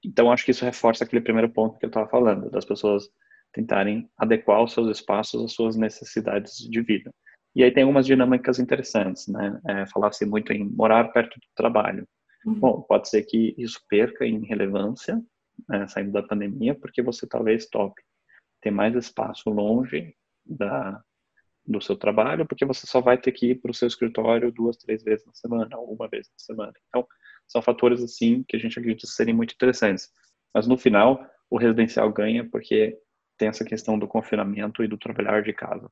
Então, 0.04 0.32
acho 0.32 0.44
que 0.44 0.50
isso 0.50 0.64
reforça 0.64 1.04
aquele 1.04 1.22
primeiro 1.22 1.50
ponto 1.50 1.78
que 1.78 1.84
eu 1.84 1.88
estava 1.88 2.08
falando, 2.08 2.50
das 2.50 2.64
pessoas 2.64 3.08
tentarem 3.52 4.08
adequar 4.16 4.62
os 4.62 4.72
seus 4.72 4.88
espaços 4.88 5.44
às 5.44 5.52
suas 5.52 5.76
necessidades 5.76 6.56
de 6.58 6.80
vida. 6.80 7.12
E 7.54 7.62
aí 7.62 7.70
tem 7.70 7.82
algumas 7.82 8.06
dinâmicas 8.06 8.58
interessantes, 8.58 9.28
né? 9.28 9.60
É, 9.68 9.86
Falar-se 9.86 10.24
muito 10.24 10.52
em 10.52 10.64
morar 10.64 11.12
perto 11.12 11.38
do 11.38 11.46
trabalho. 11.54 12.06
Uhum. 12.46 12.54
Bom, 12.54 12.82
pode 12.82 13.08
ser 13.08 13.22
que 13.22 13.54
isso 13.58 13.80
perca 13.88 14.24
em 14.24 14.44
relevância, 14.44 15.22
né, 15.68 15.86
saindo 15.86 16.12
da 16.12 16.22
pandemia, 16.22 16.74
porque 16.74 17.02
você 17.02 17.26
talvez 17.26 17.66
toque 17.66 18.02
ter 18.60 18.70
mais 18.70 18.94
espaço 18.94 19.50
longe 19.50 20.14
da, 20.44 21.00
do 21.64 21.80
seu 21.80 21.96
trabalho, 21.96 22.46
porque 22.46 22.64
você 22.64 22.86
só 22.86 23.00
vai 23.00 23.18
ter 23.18 23.32
que 23.32 23.50
ir 23.50 23.60
para 23.60 23.70
o 23.70 23.74
seu 23.74 23.86
escritório 23.86 24.50
duas, 24.50 24.76
três 24.76 25.02
vezes 25.02 25.24
na 25.26 25.34
semana, 25.34 25.78
ou 25.78 25.94
uma 25.94 26.08
vez 26.08 26.28
na 26.28 26.38
semana. 26.38 26.72
Então, 26.88 27.06
são 27.46 27.62
fatores 27.62 28.02
assim 28.02 28.44
que 28.48 28.56
a 28.56 28.58
gente 28.58 28.78
acredita 28.78 29.06
serem 29.06 29.34
muito 29.34 29.54
interessantes. 29.54 30.10
Mas 30.54 30.66
no 30.66 30.76
final, 30.76 31.24
o 31.50 31.58
residencial 31.58 32.12
ganha 32.12 32.48
porque 32.48 32.98
tem 33.36 33.48
essa 33.48 33.64
questão 33.64 33.98
do 33.98 34.06
confinamento 34.06 34.82
e 34.82 34.88
do 34.88 34.98
trabalhar 34.98 35.42
de 35.42 35.52
casa. 35.52 35.90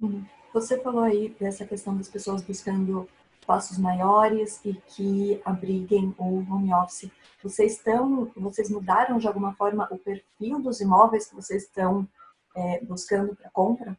Uhum. 0.00 0.24
Você 0.52 0.80
falou 0.80 1.02
aí 1.02 1.34
dessa 1.38 1.66
questão 1.66 1.96
das 1.96 2.08
pessoas 2.08 2.42
buscando 2.42 3.08
espaços 3.40 3.78
maiores 3.78 4.60
e 4.64 4.74
que 4.88 5.40
abriguem 5.44 6.14
o 6.18 6.38
home 6.50 6.72
office. 6.74 7.10
Vocês 7.42 7.74
estão, 7.74 8.30
vocês 8.36 8.70
mudaram 8.70 9.18
de 9.18 9.26
alguma 9.28 9.54
forma 9.54 9.86
o 9.90 9.98
perfil 9.98 10.60
dos 10.60 10.80
imóveis 10.80 11.28
que 11.28 11.34
vocês 11.34 11.62
estão 11.62 12.08
é, 12.56 12.80
buscando 12.82 13.36
para 13.36 13.50
compra? 13.50 13.96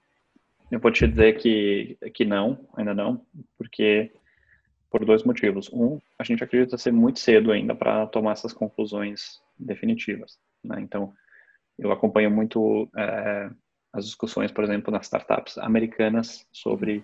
Eu 0.70 0.80
vou 0.80 0.92
te 0.92 1.08
dizer 1.08 1.38
que, 1.38 1.98
que 2.14 2.26
não, 2.26 2.68
ainda 2.76 2.94
não, 2.94 3.22
porque 3.58 4.12
por 4.90 5.06
dois 5.06 5.24
motivos. 5.24 5.70
Um, 5.72 6.00
a 6.18 6.24
gente 6.24 6.44
acredita 6.44 6.78
ser 6.78 6.92
muito 6.92 7.20
cedo 7.20 7.52
ainda 7.52 7.76
para 7.76 8.08
tomar 8.08 8.32
essas 8.32 8.54
conclusões 8.54 9.40
definitivas. 9.58 10.40
Né? 10.64 10.82
Então, 10.82 11.14
eu 11.78 11.92
acompanho 11.92 12.32
muito 12.32 12.90
é, 12.96 13.50
as 13.94 14.06
discussões, 14.06 14.52
por 14.52 14.64
exemplo, 14.64 14.92
nas 14.92 15.06
startups 15.06 15.58
americanas 15.58 16.46
sobre 16.52 17.04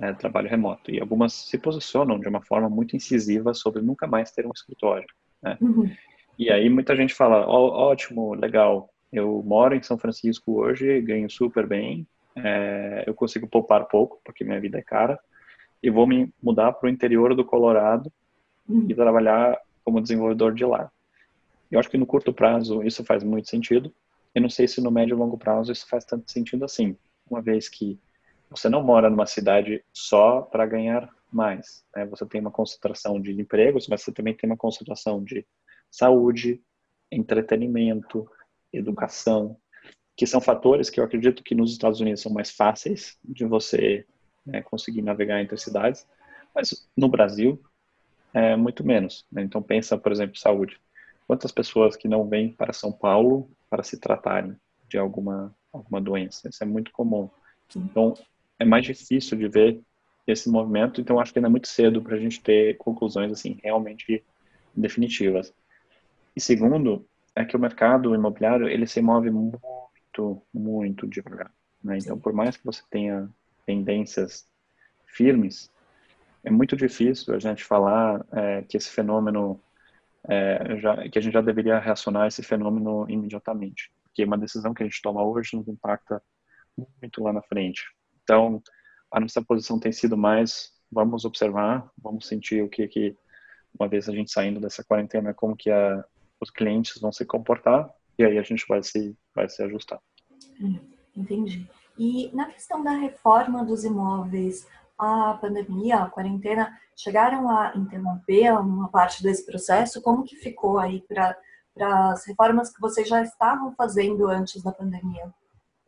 é, 0.00 0.12
trabalho 0.12 0.48
remoto. 0.48 0.90
E 0.90 1.00
algumas 1.00 1.32
se 1.32 1.58
posicionam 1.58 2.18
de 2.18 2.28
uma 2.28 2.42
forma 2.42 2.68
muito 2.68 2.96
incisiva 2.96 3.54
sobre 3.54 3.82
nunca 3.82 4.06
mais 4.06 4.30
ter 4.30 4.46
um 4.46 4.52
escritório. 4.54 5.06
Né? 5.42 5.56
Uhum. 5.60 5.90
E 6.38 6.50
aí 6.50 6.68
muita 6.68 6.96
gente 6.96 7.14
fala, 7.14 7.46
Ó, 7.46 7.90
ótimo, 7.90 8.34
legal, 8.34 8.90
eu 9.12 9.42
moro 9.44 9.74
em 9.74 9.82
São 9.82 9.98
Francisco 9.98 10.60
hoje, 10.60 11.00
ganho 11.00 11.28
super 11.28 11.66
bem, 11.66 12.06
é, 12.36 13.04
eu 13.06 13.14
consigo 13.14 13.48
poupar 13.48 13.86
pouco, 13.86 14.20
porque 14.24 14.44
minha 14.44 14.60
vida 14.60 14.78
é 14.78 14.82
cara, 14.82 15.18
e 15.82 15.90
vou 15.90 16.06
me 16.06 16.32
mudar 16.42 16.72
para 16.72 16.86
o 16.86 16.90
interior 16.90 17.34
do 17.34 17.44
Colorado 17.44 18.12
uhum. 18.68 18.86
e 18.88 18.94
trabalhar 18.94 19.58
como 19.84 20.00
desenvolvedor 20.00 20.54
de 20.54 20.64
lá. 20.64 20.90
Eu 21.70 21.78
acho 21.78 21.90
que 21.90 21.98
no 21.98 22.06
curto 22.06 22.32
prazo 22.32 22.82
isso 22.82 23.04
faz 23.04 23.22
muito 23.22 23.48
sentido. 23.48 23.94
Eu 24.34 24.42
não 24.42 24.50
sei 24.50 24.68
se 24.68 24.80
no 24.80 24.90
médio 24.90 25.14
e 25.14 25.18
longo 25.18 25.38
prazo 25.38 25.72
isso 25.72 25.86
faz 25.88 26.04
tanto 26.04 26.30
sentido 26.30 26.64
assim, 26.64 26.96
uma 27.30 27.42
vez 27.42 27.68
que 27.68 27.98
você 28.50 28.68
não 28.68 28.82
mora 28.82 29.10
numa 29.10 29.26
cidade 29.26 29.84
só 29.92 30.42
para 30.42 30.66
ganhar 30.66 31.08
mais. 31.30 31.84
Né? 31.94 32.06
Você 32.06 32.24
tem 32.26 32.40
uma 32.40 32.50
concentração 32.50 33.20
de 33.20 33.32
empregos, 33.32 33.86
mas 33.88 34.02
você 34.02 34.12
também 34.12 34.34
tem 34.34 34.48
uma 34.48 34.56
concentração 34.56 35.22
de 35.22 35.46
saúde, 35.90 36.62
entretenimento, 37.10 38.28
educação, 38.72 39.56
que 40.16 40.26
são 40.26 40.40
fatores 40.40 40.90
que 40.90 40.98
eu 40.98 41.04
acredito 41.04 41.42
que 41.42 41.54
nos 41.54 41.72
Estados 41.72 42.00
Unidos 42.00 42.22
são 42.22 42.32
mais 42.32 42.50
fáceis 42.50 43.18
de 43.24 43.44
você 43.44 44.06
né, 44.44 44.62
conseguir 44.62 45.02
navegar 45.02 45.40
entre 45.40 45.56
cidades, 45.56 46.06
mas 46.54 46.88
no 46.96 47.08
Brasil 47.08 47.62
é 48.32 48.56
muito 48.56 48.84
menos. 48.84 49.26
Né? 49.30 49.42
Então 49.42 49.62
pensa, 49.62 49.96
por 49.96 50.10
exemplo, 50.10 50.36
saúde. 50.36 50.80
Quantas 51.28 51.52
pessoas 51.52 51.94
que 51.94 52.08
não 52.08 52.26
vêm 52.26 52.50
para 52.50 52.72
São 52.72 52.90
Paulo 52.90 53.50
para 53.68 53.82
se 53.82 54.00
tratarem 54.00 54.56
de 54.88 54.96
alguma 54.96 55.54
alguma 55.70 56.00
doença? 56.00 56.48
Isso 56.48 56.64
é 56.64 56.66
muito 56.66 56.90
comum. 56.90 57.28
Então 57.76 58.14
é 58.58 58.64
mais 58.64 58.86
difícil 58.86 59.36
de 59.36 59.46
ver 59.46 59.78
esse 60.26 60.48
movimento. 60.48 61.02
Então 61.02 61.20
acho 61.20 61.30
que 61.30 61.38
ainda 61.38 61.48
é 61.48 61.50
muito 61.50 61.68
cedo 61.68 62.00
para 62.00 62.16
a 62.16 62.18
gente 62.18 62.42
ter 62.42 62.78
conclusões 62.78 63.30
assim 63.30 63.58
realmente 63.62 64.24
definitivas. 64.74 65.52
E 66.34 66.40
segundo 66.40 67.06
é 67.36 67.44
que 67.44 67.54
o 67.54 67.60
mercado 67.60 68.14
imobiliário 68.14 68.66
ele 68.66 68.86
se 68.86 69.02
move 69.02 69.30
muito 69.30 70.42
muito 70.52 71.06
devagar. 71.06 71.52
Né? 71.84 71.98
Então 71.98 72.18
por 72.18 72.32
mais 72.32 72.56
que 72.56 72.64
você 72.64 72.82
tenha 72.90 73.28
tendências 73.66 74.46
firmes, 75.04 75.70
é 76.42 76.50
muito 76.50 76.74
difícil 76.74 77.34
a 77.34 77.38
gente 77.38 77.64
falar 77.64 78.24
é, 78.32 78.62
que 78.62 78.78
esse 78.78 78.88
fenômeno, 78.88 79.60
é, 80.26 80.76
já, 80.78 81.08
que 81.08 81.18
a 81.18 81.22
gente 81.22 81.32
já 81.32 81.40
deveria 81.40 81.78
reacionar 81.78 82.26
esse 82.26 82.42
fenômeno 82.42 83.06
imediatamente, 83.08 83.90
porque 84.02 84.24
uma 84.24 84.38
decisão 84.38 84.74
que 84.74 84.82
a 84.82 84.86
gente 84.86 85.00
toma 85.02 85.22
hoje 85.22 85.56
nos 85.56 85.68
impacta 85.68 86.22
muito 86.76 87.22
lá 87.22 87.32
na 87.32 87.42
frente. 87.42 87.84
Então, 88.22 88.62
a 89.10 89.20
nossa 89.20 89.42
posição 89.42 89.78
tem 89.78 89.92
sido 89.92 90.16
mais, 90.16 90.72
vamos 90.90 91.24
observar, 91.24 91.90
vamos 91.96 92.26
sentir 92.26 92.62
o 92.62 92.68
que, 92.68 92.86
que 92.88 93.16
uma 93.78 93.88
vez 93.88 94.08
a 94.08 94.12
gente 94.12 94.30
saindo 94.30 94.60
dessa 94.60 94.84
quarentena, 94.84 95.34
como 95.34 95.56
que 95.56 95.70
a, 95.70 96.04
os 96.40 96.50
clientes 96.50 97.00
vão 97.00 97.12
se 97.12 97.24
comportar, 97.24 97.88
e 98.18 98.24
aí 98.24 98.38
a 98.38 98.42
gente 98.42 98.64
vai 98.68 98.82
se, 98.82 99.16
vai 99.34 99.48
se 99.48 99.62
ajustar. 99.62 100.00
Hum, 100.60 100.78
entendi. 101.16 101.68
E 101.98 102.30
na 102.34 102.46
questão 102.46 102.82
da 102.82 102.92
reforma 102.92 103.64
dos 103.64 103.84
imóveis, 103.84 104.66
a 104.98 105.38
pandemia, 105.40 105.98
a 105.98 106.10
quarentena, 106.10 106.76
chegaram 106.96 107.48
a 107.48 107.72
interromper 107.76 108.52
uma 108.52 108.88
parte 108.88 109.22
desse 109.22 109.46
processo? 109.46 110.02
Como 110.02 110.24
que 110.24 110.36
ficou 110.36 110.78
aí 110.78 111.02
para 111.08 111.36
as 111.80 112.26
reformas 112.26 112.74
que 112.74 112.80
vocês 112.80 113.08
já 113.08 113.22
estavam 113.22 113.72
fazendo 113.74 114.28
antes 114.28 114.62
da 114.62 114.72
pandemia? 114.72 115.32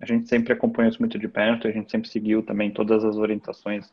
A 0.01 0.07
gente 0.07 0.29
sempre 0.29 0.53
acompanhou 0.53 0.91
isso 0.91 1.01
muito 1.01 1.19
de 1.19 1.29
perto, 1.29 1.69
a 1.69 1.73
gente 1.73 1.91
sempre 1.91 2.09
seguiu 2.09 2.43
também 2.43 2.73
todas 2.73 3.05
as 3.05 3.17
orientações 3.17 3.91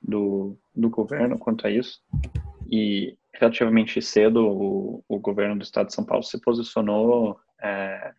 do, 0.00 0.56
do 0.74 0.88
governo 0.88 1.38
quanto 1.38 1.66
a 1.66 1.70
isso. 1.70 2.00
E 2.70 3.16
relativamente 3.32 4.00
cedo, 4.00 4.46
o, 4.46 5.04
o 5.08 5.18
governo 5.18 5.56
do 5.56 5.62
estado 5.62 5.86
de 5.86 5.94
São 5.94 6.04
Paulo 6.04 6.22
se 6.22 6.40
posicionou, 6.40 7.40
é, 7.60 8.12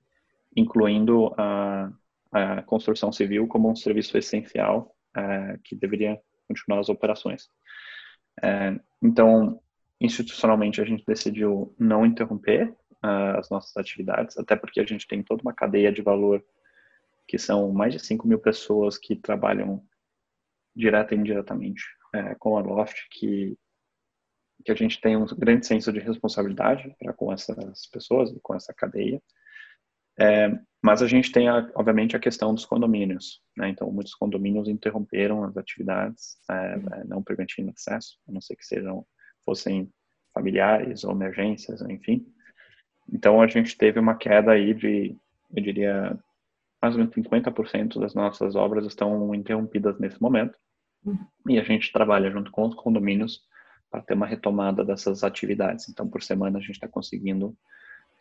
incluindo 0.55 1.33
a 1.37 1.91
a 2.31 2.61
construção 2.63 3.11
civil 3.11 3.47
como 3.47 3.69
um 3.69 3.75
serviço 3.75 4.17
essencial 4.17 4.95
é, 5.17 5.57
que 5.63 5.75
deveria 5.75 6.19
continuar 6.47 6.79
as 6.79 6.89
operações. 6.89 7.49
É, 8.41 8.79
então, 9.01 9.59
institucionalmente, 9.99 10.79
a 10.79 10.85
gente 10.85 11.03
decidiu 11.05 11.75
não 11.79 12.05
interromper 12.05 12.69
uh, 13.03 13.37
as 13.37 13.49
nossas 13.49 13.75
atividades, 13.75 14.37
até 14.37 14.55
porque 14.55 14.79
a 14.79 14.85
gente 14.85 15.07
tem 15.07 15.23
toda 15.23 15.41
uma 15.41 15.53
cadeia 15.53 15.91
de 15.91 16.01
valor 16.01 16.43
que 17.27 17.37
são 17.37 17.71
mais 17.71 17.93
de 17.93 17.99
5 17.99 18.27
mil 18.27 18.39
pessoas 18.39 18.97
que 18.97 19.15
trabalham 19.15 19.83
direta 20.75 21.13
e 21.13 21.17
indiretamente 21.17 21.83
é, 22.13 22.35
com 22.35 22.57
a 22.57 22.61
Loft, 22.61 23.07
que, 23.11 23.57
que 24.63 24.71
a 24.71 24.75
gente 24.75 25.01
tem 25.01 25.17
um 25.17 25.25
grande 25.25 25.65
senso 25.65 25.91
de 25.91 25.99
responsabilidade 25.99 26.95
para 26.99 27.13
com 27.13 27.33
essas 27.33 27.87
pessoas 27.87 28.31
e 28.31 28.39
com 28.39 28.55
essa 28.55 28.73
cadeia. 28.73 29.21
É, 30.19 30.51
mas 30.81 31.01
a 31.01 31.07
gente 31.07 31.31
tem, 31.31 31.47
a, 31.47 31.69
obviamente, 31.75 32.15
a 32.15 32.19
questão 32.19 32.53
dos 32.53 32.65
condomínios. 32.65 33.41
Né? 33.55 33.69
Então, 33.69 33.91
muitos 33.91 34.13
condomínios 34.13 34.67
interromperam 34.67 35.43
as 35.43 35.57
atividades, 35.57 36.37
é, 36.49 36.79
é, 36.99 37.03
não 37.05 37.23
permitindo 37.23 37.71
acesso, 37.71 38.17
a 38.27 38.31
não 38.31 38.41
ser 38.41 38.55
que 38.55 38.65
sejam 38.65 39.05
fossem 39.45 39.89
familiares 40.33 41.03
ou 41.03 41.11
emergências, 41.11 41.81
enfim. 41.81 42.25
Então, 43.11 43.41
a 43.41 43.47
gente 43.47 43.77
teve 43.77 43.99
uma 43.99 44.15
queda 44.15 44.51
aí 44.51 44.73
de, 44.73 45.15
eu 45.55 45.63
diria, 45.63 46.17
mais 46.81 46.95
ou 46.95 46.99
menos 46.99 47.15
50% 47.15 47.99
das 47.99 48.13
nossas 48.13 48.55
obras 48.55 48.85
estão 48.85 49.33
interrompidas 49.33 49.97
nesse 49.99 50.21
momento. 50.21 50.57
Uhum. 51.05 51.17
E 51.47 51.57
a 51.57 51.63
gente 51.63 51.91
trabalha 51.91 52.29
junto 52.29 52.51
com 52.51 52.67
os 52.67 52.75
condomínios 52.75 53.41
para 53.89 54.01
ter 54.01 54.13
uma 54.13 54.25
retomada 54.25 54.83
dessas 54.83 55.23
atividades. 55.23 55.87
Então, 55.89 56.07
por 56.07 56.21
semana, 56.21 56.59
a 56.59 56.61
gente 56.61 56.71
está 56.71 56.87
conseguindo 56.87 57.55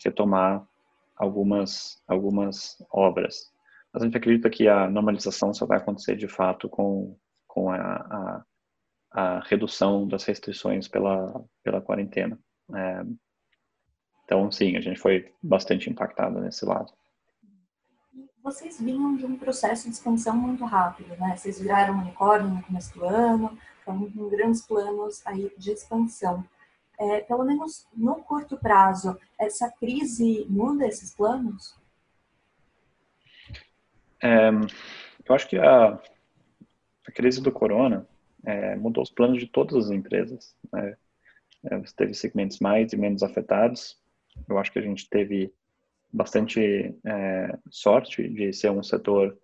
retomar 0.05 0.67
algumas, 1.16 2.02
algumas 2.06 2.76
obras. 2.90 3.50
Mas 3.92 4.02
a 4.02 4.06
gente 4.06 4.16
acredita 4.16 4.50
que 4.50 4.68
a 4.68 4.88
normalização 4.88 5.54
só 5.54 5.64
vai 5.66 5.78
acontecer 5.78 6.16
de 6.16 6.28
fato 6.28 6.68
com, 6.68 7.16
com 7.46 7.70
a, 7.70 7.78
a, 7.80 8.44
a 9.11 9.40
redução 9.40 10.06
das 10.06 10.25
restrições 10.25 10.87
pela, 10.87 11.42
pela 11.62 11.80
quarentena. 11.80 12.38
É, 12.75 13.02
então, 14.25 14.50
sim, 14.50 14.76
a 14.76 14.80
gente 14.80 15.00
foi 15.00 15.32
bastante 15.42 15.88
impactado 15.88 16.40
nesse 16.40 16.64
lado. 16.64 16.92
Vocês 18.42 18.80
vinham 18.80 19.16
de 19.16 19.25
um 19.25 19.37
processo 19.37 19.88
de 19.88 19.94
expansão 19.94 20.37
muito 20.37 20.64
rápido, 20.64 21.16
né? 21.16 21.37
Vocês 21.37 21.61
viraram 21.61 21.99
unicórnio 21.99 22.49
no 22.54 22.62
começo 22.62 22.94
do 22.94 23.04
ano, 23.04 23.58
com 23.85 23.99
grandes 24.28 24.64
planos 24.64 25.20
aí 25.26 25.52
de 25.56 25.73
expansão 25.73 26.44
é, 26.99 27.21
pelo 27.21 27.45
menos 27.45 27.87
no 27.95 28.17
curto 28.17 28.57
prazo, 28.57 29.19
essa 29.38 29.71
crise 29.71 30.47
muda 30.49 30.87
esses 30.87 31.15
planos? 31.15 31.76
É, 34.23 34.49
eu 35.29 35.35
acho 35.35 35.49
que 35.49 35.59
a, 35.59 35.88
a 37.07 37.12
crise 37.12 37.43
do 37.43 37.53
corona 37.53 38.07
é, 38.45 38.76
mudou 38.76 39.03
os 39.03 39.11
planos 39.11 39.38
de 39.38 39.47
todas 39.47 39.87
as 39.87 39.91
empresas. 39.91 40.55
Né? 40.73 40.97
É, 41.65 41.79
você 41.79 41.95
teve 41.95 42.15
segmentos 42.15 42.61
mais 42.61 42.93
e 42.93 42.97
menos 42.97 43.23
afetados. 43.23 43.99
Eu 44.49 44.59
acho 44.59 44.73
que 44.73 44.79
a 44.79 44.83
gente 44.83 45.09
teve 45.09 45.53
bastante 46.12 46.95
é, 47.05 47.59
sorte 47.71 48.29
de 48.29 48.53
ser 48.53 48.71
um 48.71 48.83
setor 48.83 49.37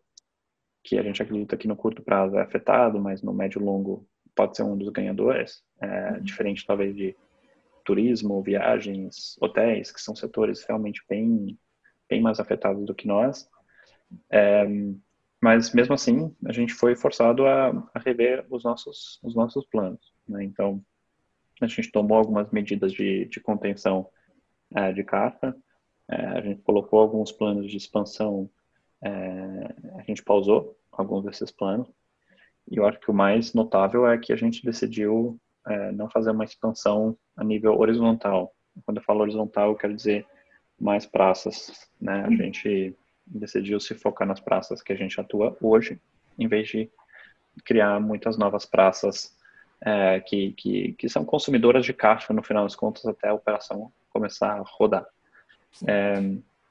que 0.83 0.99
a 0.99 1.03
gente 1.03 1.23
acredita 1.23 1.57
que 1.57 1.69
no 1.69 1.77
curto 1.77 2.03
prazo 2.03 2.37
é 2.37 2.43
afetado, 2.43 3.01
mas 3.01 3.23
no 3.23 3.33
médio 3.33 3.61
e 3.61 3.65
longo 3.65 4.07
pode 4.35 4.57
ser 4.57 4.63
um 4.63 4.77
dos 4.77 4.89
ganhadores, 4.89 5.63
é, 5.81 6.13
uhum. 6.13 6.21
diferente 6.21 6.67
talvez 6.67 6.95
de 6.97 7.15
turismo, 7.85 8.43
viagens, 8.43 9.37
hotéis, 9.41 9.93
que 9.93 10.01
são 10.01 10.15
setores 10.15 10.65
realmente 10.65 11.03
bem, 11.09 11.59
bem 12.09 12.21
mais 12.21 12.41
afetados 12.41 12.85
do 12.87 12.95
que 12.95 13.07
nós. 13.07 13.49
É, 14.31 14.67
mas 15.41 15.73
mesmo 15.73 15.95
assim, 15.95 16.35
a 16.47 16.53
gente 16.53 16.73
foi 16.73 16.95
forçado 16.95 17.47
a, 17.47 17.71
a 17.95 17.99
rever 17.99 18.47
os 18.49 18.63
nossos, 18.65 19.19
os 19.23 19.35
nossos 19.35 19.67
planos. 19.67 20.13
Né? 20.29 20.45
Então, 20.45 20.85
a 21.61 21.67
gente 21.67 21.91
tomou 21.91 22.17
algumas 22.17 22.51
medidas 22.51 22.93
de, 22.93 23.27
de 23.27 23.41
contenção 23.41 24.09
é, 24.75 24.93
de 24.93 25.03
carta, 25.03 25.57
é, 26.09 26.17
a 26.17 26.41
gente 26.41 26.63
colocou 26.63 27.01
alguns 27.01 27.33
planos 27.33 27.71
de 27.71 27.77
expansão, 27.77 28.49
é, 29.03 29.11
a 29.99 30.03
gente 30.03 30.23
pausou 30.23 30.79
alguns 30.91 31.25
desses 31.25 31.51
planos. 31.51 31.89
E 32.71 32.77
eu 32.77 32.87
acho 32.87 33.01
que 33.01 33.11
o 33.11 33.15
mais 33.15 33.53
notável 33.53 34.07
é 34.07 34.17
que 34.19 34.33
a 34.33 34.37
gente 34.37 34.65
decidiu 34.65 35.41
é, 35.67 35.93
não 35.93 36.09
fazer 36.09 36.31
uma 36.31 36.45
expansão 36.45 37.17
a 37.37 37.45
nível 37.45 37.79
horizontal. 37.79 38.55
Quando 38.85 38.99
eu 38.99 39.03
falo 39.03 39.21
horizontal, 39.21 39.71
eu 39.71 39.77
quero 39.77 39.95
dizer 39.95 40.27
mais 40.79 41.07
praças. 41.07 41.89
Né? 42.01 42.25
A 42.27 42.31
gente 42.31 42.95
decidiu 43.27 43.79
se 43.79 43.95
focar 43.95 44.27
nas 44.27 44.41
praças 44.41 44.83
que 44.83 44.93
a 44.93 44.97
gente 44.97 45.21
atua 45.21 45.57
hoje, 45.61 46.01
em 46.39 46.49
vez 46.49 46.69
de 46.69 46.91
criar 47.65 48.01
muitas 48.01 48.37
novas 48.37 48.65
praças 48.65 49.37
é, 49.81 50.21
que, 50.21 50.53
que, 50.53 50.93
que, 50.95 51.09
são 51.09 51.25
consumidoras 51.25 51.85
de 51.85 51.93
caixa, 51.93 52.33
no 52.33 52.43
final 52.43 52.65
das 52.65 52.77
contas, 52.77 53.05
até 53.05 53.29
a 53.29 53.35
operação 53.35 53.93
começar 54.11 54.53
a 54.53 54.63
rodar. 54.65 55.07
É, 55.87 56.15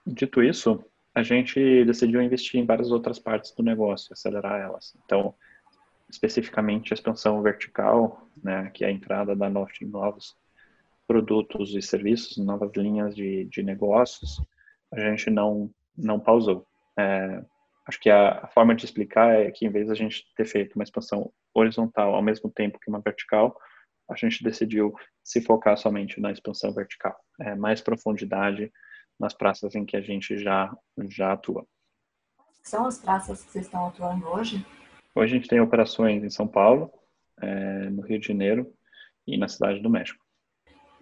dito 0.05 0.41
isso, 0.41 0.83
a 1.13 1.23
gente 1.23 1.83
decidiu 1.85 2.21
investir 2.21 2.59
em 2.59 2.65
várias 2.65 2.91
outras 2.91 3.19
partes 3.19 3.51
do 3.51 3.63
negócio, 3.63 4.13
acelerar 4.13 4.61
elas. 4.61 4.95
Então, 5.05 5.33
especificamente 6.11 6.93
a 6.93 6.95
expansão 6.95 7.41
vertical, 7.41 8.27
né, 8.43 8.69
que 8.73 8.83
é 8.83 8.87
a 8.87 8.91
entrada 8.91 9.35
da 9.35 9.49
Norte 9.49 9.85
em 9.85 9.87
novos 9.87 10.35
produtos 11.07 11.73
e 11.73 11.81
serviços, 11.81 12.37
novas 12.37 12.71
linhas 12.75 13.15
de, 13.15 13.45
de 13.45 13.63
negócios, 13.63 14.41
a 14.93 14.99
gente 14.99 15.29
não, 15.29 15.73
não 15.97 16.19
pausou. 16.19 16.67
É, 16.97 17.43
acho 17.87 17.99
que 17.99 18.09
a, 18.09 18.43
a, 18.43 18.47
forma 18.47 18.75
de 18.75 18.85
explicar 18.85 19.33
é 19.33 19.49
que, 19.51 19.65
em 19.65 19.69
vez 19.69 19.87
de 19.87 19.91
a 19.91 19.95
gente 19.95 20.25
ter 20.35 20.45
feito 20.45 20.75
uma 20.75 20.83
expansão 20.83 21.31
horizontal 21.53 22.13
ao 22.13 22.21
mesmo 22.21 22.49
tempo 22.49 22.79
que 22.79 22.89
uma 22.89 22.99
vertical, 22.99 23.57
a 24.09 24.15
gente 24.15 24.43
decidiu 24.43 24.93
se 25.23 25.41
focar 25.41 25.77
somente 25.77 26.19
na 26.19 26.31
expansão 26.31 26.73
vertical, 26.73 27.17
é, 27.39 27.55
mais 27.55 27.81
profundidade 27.81 28.71
nas 29.17 29.33
praças 29.33 29.75
em 29.75 29.85
que 29.85 29.95
a 29.95 30.01
gente 30.01 30.37
já, 30.37 30.75
já 31.09 31.33
atua. 31.33 31.65
São 32.63 32.85
as 32.85 32.99
praças 32.99 33.43
que 33.43 33.51
vocês 33.51 33.65
estão 33.65 33.87
atuando 33.87 34.27
hoje? 34.27 34.65
Hoje 35.13 35.33
a 35.33 35.37
gente 35.37 35.49
tem 35.49 35.59
operações 35.59 36.23
em 36.23 36.29
São 36.29 36.47
Paulo, 36.47 36.91
é, 37.41 37.89
no 37.89 38.01
Rio 38.01 38.19
de 38.19 38.27
Janeiro 38.27 38.73
e 39.27 39.37
na 39.37 39.47
Cidade 39.47 39.81
do 39.81 39.89
México. 39.89 40.23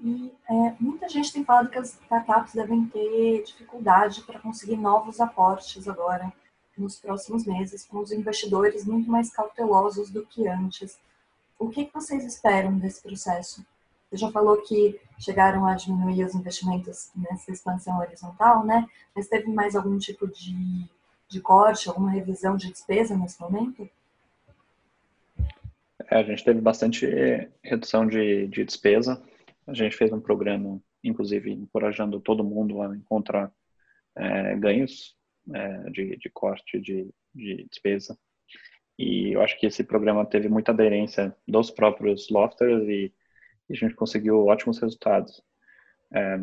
E 0.02 0.32
é, 0.50 0.76
muita 0.80 1.08
gente 1.08 1.32
tem 1.32 1.44
falado 1.44 1.70
que 1.70 1.78
as 1.78 1.94
startups 2.02 2.54
devem 2.54 2.86
ter 2.86 3.44
dificuldade 3.44 4.24
para 4.24 4.40
conseguir 4.40 4.78
novos 4.78 5.20
aportes 5.20 5.88
agora, 5.88 6.32
nos 6.78 6.96
próximos 6.96 7.46
meses, 7.46 7.86
com 7.86 8.00
os 8.00 8.12
investidores 8.12 8.86
muito 8.86 9.12
mais 9.12 9.30
cautelosos 9.32 10.10
do 10.10 10.26
que 10.26 10.48
antes. 10.48 10.98
O 11.60 11.70
que, 11.70 11.86
que 11.86 11.94
vocês 11.94 12.24
esperam 12.24 12.78
desse 12.78 13.04
processo? 13.04 13.66
Você 14.10 14.18
já 14.18 14.32
falou 14.32 14.62
que 14.62 15.00
chegaram 15.20 15.66
a 15.66 15.76
diminuir 15.76 16.24
os 16.24 16.34
investimentos 16.34 17.12
nessa 17.14 17.52
expansão 17.52 18.00
horizontal, 18.00 18.66
né? 18.66 18.88
Mas 19.14 19.28
teve 19.28 19.52
mais 19.52 19.76
algum 19.76 20.00
tipo 20.00 20.26
de, 20.26 20.90
de 21.28 21.42
corte, 21.42 21.90
alguma 21.90 22.10
revisão 22.10 22.56
de 22.56 22.72
despesa 22.72 23.16
nesse 23.16 23.40
momento? 23.42 23.88
É, 26.10 26.18
a 26.18 26.24
gente 26.24 26.44
teve 26.44 26.60
bastante 26.60 27.06
redução 27.64 28.08
de, 28.08 28.48
de 28.48 28.66
despesa. 28.66 29.22
A 29.68 29.74
gente 29.74 29.96
fez 29.96 30.12
um 30.12 30.20
programa, 30.20 30.82
inclusive, 31.04 31.52
encorajando 31.52 32.20
todo 32.20 32.44
mundo 32.44 32.82
a 32.82 32.96
encontrar 32.96 33.52
é, 34.18 34.56
ganhos 34.56 35.16
é, 35.54 35.90
de, 35.92 36.18
de 36.18 36.30
corte 36.30 36.80
de, 36.80 37.08
de 37.34 37.66
despesa. 37.70 38.18
E 38.98 39.34
eu 39.34 39.42
acho 39.42 39.58
que 39.60 39.68
esse 39.68 39.84
programa 39.84 40.26
teve 40.26 40.50
muita 40.50 40.72
aderência 40.72 41.36
dos 41.48 41.72
próprios 41.72 42.30
lofters 42.30 42.84
e, 42.88 43.14
e 43.70 43.74
a 43.74 43.76
gente 43.76 43.94
conseguiu 43.94 44.48
ótimos 44.48 44.80
resultados. 44.80 45.42
É, 46.12 46.38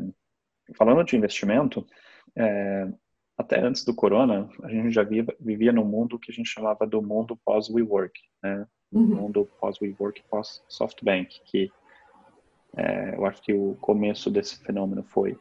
falando 0.75 1.05
de 1.05 1.17
investimento, 1.17 1.87
é, 2.37 2.89
até 3.37 3.61
antes 3.61 3.85
do 3.85 3.95
corona, 3.95 4.49
a 4.63 4.71
gente 4.71 4.91
já 4.91 5.03
vivia, 5.03 5.37
vivia 5.41 5.73
no 5.73 5.85
mundo 5.85 6.19
que 6.19 6.31
a 6.31 6.35
gente 6.35 6.49
chamava 6.49 6.87
do 6.87 7.03
mundo 7.03 7.37
pós-WeWork, 7.45 8.19
né? 8.43 8.67
Uhum. 8.99 9.23
mundo 9.23 9.49
pós-WeWork, 9.61 10.23
pós-SoftBank, 10.29 11.41
que 11.45 11.71
é, 12.77 13.15
eu 13.17 13.25
acho 13.27 13.43
que 13.43 13.53
o 13.53 13.77
começo 13.81 14.31
desse 14.31 14.59
fenômeno 14.59 15.03
foi 15.03 15.39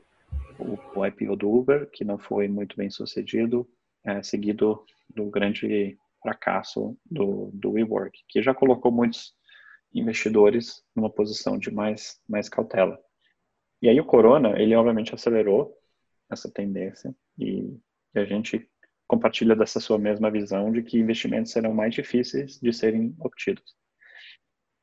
o, 0.59 0.99
o 0.99 1.05
IPO 1.05 1.35
do 1.35 1.51
Uber, 1.51 1.89
que 1.91 2.03
não 2.03 2.17
foi 2.17 2.47
muito 2.47 2.75
bem 2.77 2.89
sucedido, 2.89 3.67
é, 4.03 4.21
seguido 4.23 4.83
do 5.13 5.25
grande 5.25 5.97
fracasso 6.21 6.97
do, 7.05 7.49
do 7.53 7.71
WeWork, 7.71 8.17
que 8.27 8.41
já 8.41 8.53
colocou 8.53 8.91
muitos 8.91 9.33
investidores 9.93 10.83
numa 10.95 11.09
posição 11.09 11.57
de 11.57 11.71
mais, 11.71 12.19
mais 12.27 12.49
cautela. 12.49 12.99
E 13.81 13.89
aí 13.89 13.99
o 13.99 14.05
Corona, 14.05 14.59
ele 14.59 14.75
obviamente 14.75 15.13
acelerou 15.13 15.77
essa 16.29 16.49
tendência 16.49 17.15
e 17.37 17.77
a 18.15 18.25
gente 18.25 18.69
compartilha 19.07 19.55
dessa 19.55 19.79
sua 19.79 19.97
mesma 19.97 20.31
visão 20.31 20.71
de 20.71 20.81
que 20.81 20.99
investimentos 20.99 21.51
serão 21.51 21.73
mais 21.73 21.93
difíceis 21.93 22.59
de 22.59 22.73
serem 22.73 23.15
obtidos. 23.19 23.75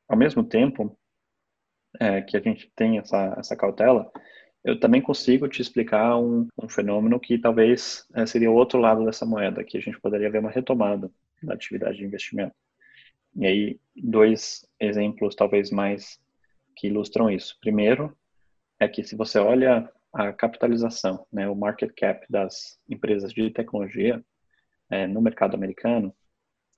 Ao 0.07 0.17
mesmo 0.17 0.43
tempo 0.43 0.97
é, 1.99 2.21
que 2.21 2.37
a 2.37 2.39
gente 2.39 2.71
tem 2.75 2.97
essa, 2.97 3.35
essa 3.37 3.55
cautela, 3.55 4.11
eu 4.63 4.79
também 4.79 5.01
consigo 5.01 5.47
te 5.47 5.61
explicar 5.61 6.17
um, 6.17 6.47
um 6.57 6.69
fenômeno 6.69 7.19
que 7.19 7.37
talvez 7.37 8.07
é, 8.13 8.25
seria 8.25 8.49
o 8.49 8.55
outro 8.55 8.79
lado 8.79 9.03
dessa 9.05 9.25
moeda, 9.25 9.63
que 9.63 9.77
a 9.77 9.81
gente 9.81 9.99
poderia 9.99 10.31
ver 10.31 10.39
uma 10.39 10.51
retomada 10.51 11.11
da 11.41 11.53
atividade 11.53 11.97
de 11.97 12.05
investimento. 12.05 12.55
E 13.35 13.45
aí, 13.45 13.79
dois 13.95 14.65
exemplos 14.79 15.35
talvez 15.35 15.69
mais 15.69 16.19
que 16.75 16.87
ilustram 16.87 17.29
isso. 17.29 17.57
Primeiro, 17.59 18.15
é 18.79 18.87
que 18.87 19.03
se 19.03 19.15
você 19.15 19.37
olha 19.39 19.89
a 20.13 20.31
capitalização, 20.31 21.25
né, 21.31 21.49
o 21.49 21.55
market 21.55 21.91
cap 21.95 22.25
das 22.29 22.79
empresas 22.87 23.33
de 23.33 23.49
tecnologia 23.49 24.23
é, 24.89 25.07
no 25.07 25.21
mercado 25.21 25.55
americano, 25.55 26.15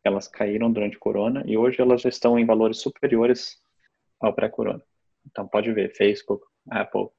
elas 0.03 0.27
caíram 0.27 0.71
durante 0.71 0.95
o 0.95 0.99
corona 0.99 1.43
e 1.45 1.57
hoje 1.57 1.81
elas 1.81 2.01
já 2.01 2.09
estão 2.09 2.39
em 2.39 2.45
valores 2.45 2.79
superiores 2.79 3.61
ao 4.21 4.33
pré-corona. 4.33 4.81
Então 5.25 5.47
pode 5.47 5.71
ver 5.73 5.93
Facebook, 5.95 6.45
Apple, 6.69 7.09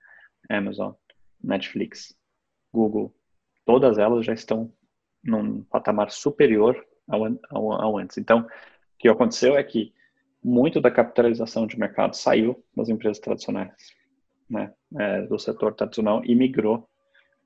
Amazon, 0.49 0.93
Netflix, 1.43 2.17
Google, 2.73 3.15
todas 3.65 3.99
elas 3.99 4.25
já 4.25 4.33
estão 4.33 4.73
num 5.23 5.63
patamar 5.65 6.11
superior 6.11 6.87
ao, 7.09 7.25
ao, 7.51 7.73
ao 7.73 7.99
antes. 7.99 8.17
Então, 8.17 8.41
o 8.41 8.49
que 8.99 9.09
aconteceu 9.09 9.57
é 9.57 9.63
que 9.63 9.93
muito 10.43 10.81
da 10.81 10.91
capitalização 10.91 11.67
de 11.67 11.79
mercado 11.79 12.15
saiu 12.15 12.65
das 12.75 12.89
empresas 12.89 13.19
tradicionais, 13.19 13.73
né, 14.49 14.73
é, 14.99 15.23
do 15.23 15.39
setor 15.39 15.75
tradicional 15.75 16.25
e 16.25 16.35
migrou 16.35 16.89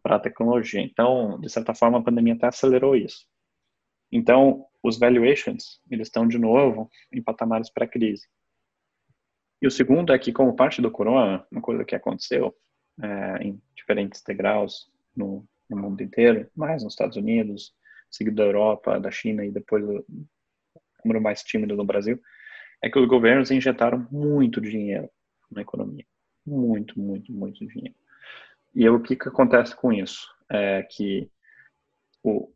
para 0.02 0.16
a 0.16 0.20
tecnologia. 0.20 0.80
Então, 0.80 1.38
de 1.40 1.48
certa 1.48 1.74
forma, 1.74 1.98
a 1.98 2.02
pandemia 2.02 2.34
até 2.34 2.46
acelerou 2.46 2.96
isso. 2.96 3.26
Então, 4.10 4.66
os 4.82 4.98
valuations, 4.98 5.80
eles 5.90 6.08
estão 6.08 6.26
de 6.26 6.38
novo 6.38 6.90
em 7.12 7.22
patamares 7.22 7.70
pré-crise. 7.70 8.26
E 9.62 9.66
o 9.66 9.70
segundo 9.70 10.12
é 10.12 10.18
que, 10.18 10.32
como 10.32 10.56
parte 10.56 10.80
do 10.80 10.90
corona, 10.90 11.46
uma 11.50 11.60
coisa 11.60 11.84
que 11.84 11.94
aconteceu 11.94 12.54
é, 13.02 13.42
em 13.42 13.60
diferentes 13.76 14.22
degraus 14.22 14.90
no, 15.14 15.46
no, 15.68 15.76
mundo 15.76 16.02
inteiro, 16.02 16.50
mais 16.56 16.82
nos 16.82 16.94
Estados 16.94 17.16
Unidos, 17.16 17.74
seguido 18.10 18.36
da 18.36 18.44
Europa, 18.44 18.98
da 18.98 19.10
China 19.10 19.44
e 19.44 19.50
depois 19.50 19.84
o 19.84 20.04
número 21.04 21.22
mais 21.22 21.42
tímido 21.42 21.76
no 21.76 21.84
Brasil, 21.84 22.18
é 22.82 22.88
que 22.90 22.98
os 22.98 23.06
governos 23.06 23.50
injetaram 23.50 24.08
muito 24.10 24.60
dinheiro 24.60 25.10
na 25.50 25.60
economia. 25.60 26.06
Muito, 26.46 26.98
muito, 26.98 27.33
muito 27.33 27.66
dinheiro. 27.66 27.94
E 28.74 28.88
o 28.88 29.00
que, 29.03 29.16
que 29.16 29.29
acontece 29.29 29.74
com 29.74 29.92
isso? 29.92 30.29
É 30.48 30.83
que 30.83 31.31
o, 32.22 32.53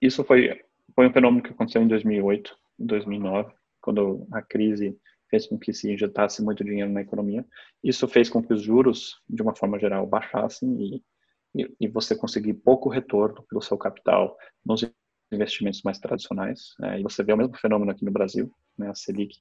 isso 0.00 0.24
foi, 0.24 0.62
foi 0.94 1.06
um 1.08 1.12
fenômeno 1.12 1.42
que 1.42 1.50
aconteceu 1.50 1.82
em 1.82 1.88
2008, 1.88 2.56
2009, 2.78 3.52
quando 3.80 4.26
a 4.32 4.42
crise 4.42 4.98
fez 5.30 5.46
com 5.46 5.58
que 5.58 5.72
se 5.72 5.92
injetasse 5.92 6.42
muito 6.42 6.64
dinheiro 6.64 6.90
na 6.90 7.00
economia. 7.00 7.44
Isso 7.82 8.06
fez 8.06 8.28
com 8.28 8.42
que 8.42 8.52
os 8.52 8.62
juros, 8.62 9.20
de 9.28 9.42
uma 9.42 9.54
forma 9.54 9.78
geral, 9.78 10.06
baixassem 10.06 11.02
e, 11.54 11.62
e, 11.62 11.76
e 11.80 11.88
você 11.88 12.16
conseguir 12.16 12.54
pouco 12.54 12.88
retorno 12.88 13.42
pelo 13.48 13.62
seu 13.62 13.76
capital 13.76 14.36
nos 14.64 14.88
investimentos 15.32 15.82
mais 15.82 15.98
tradicionais. 15.98 16.74
É, 16.82 17.00
e 17.00 17.02
você 17.02 17.22
vê 17.22 17.32
o 17.32 17.36
mesmo 17.36 17.56
fenômeno 17.56 17.90
aqui 17.90 18.04
no 18.04 18.12
Brasil, 18.12 18.52
né? 18.78 18.90
A 18.90 18.94
Selic 18.94 19.36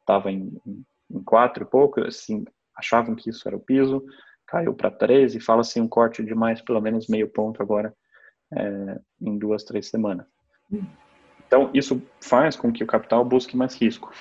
estava 0.00 0.30
é, 0.30 0.32
em, 0.32 0.60
em, 0.66 0.84
em 1.10 1.22
quatro 1.22 1.64
e 1.64 1.66
pouco, 1.66 2.00
assim, 2.00 2.44
achavam 2.76 3.14
que 3.14 3.30
isso 3.30 3.46
era 3.46 3.56
o 3.56 3.60
piso, 3.60 4.04
caiu 4.46 4.74
para 4.74 4.90
três 4.90 5.34
e 5.34 5.40
fala 5.40 5.62
assim 5.62 5.80
um 5.80 5.88
corte 5.88 6.22
de 6.22 6.34
mais 6.34 6.60
pelo 6.60 6.80
menos 6.80 7.08
meio 7.08 7.28
ponto 7.28 7.62
agora 7.62 7.94
é, 8.52 9.00
em 9.20 9.38
duas, 9.38 9.64
três 9.64 9.88
semanas. 9.88 10.26
Então, 11.46 11.70
isso 11.72 12.02
faz 12.20 12.56
com 12.56 12.72
que 12.72 12.82
o 12.82 12.86
capital 12.86 13.24
busque 13.24 13.56
mais 13.56 13.74
risco. 13.74 14.12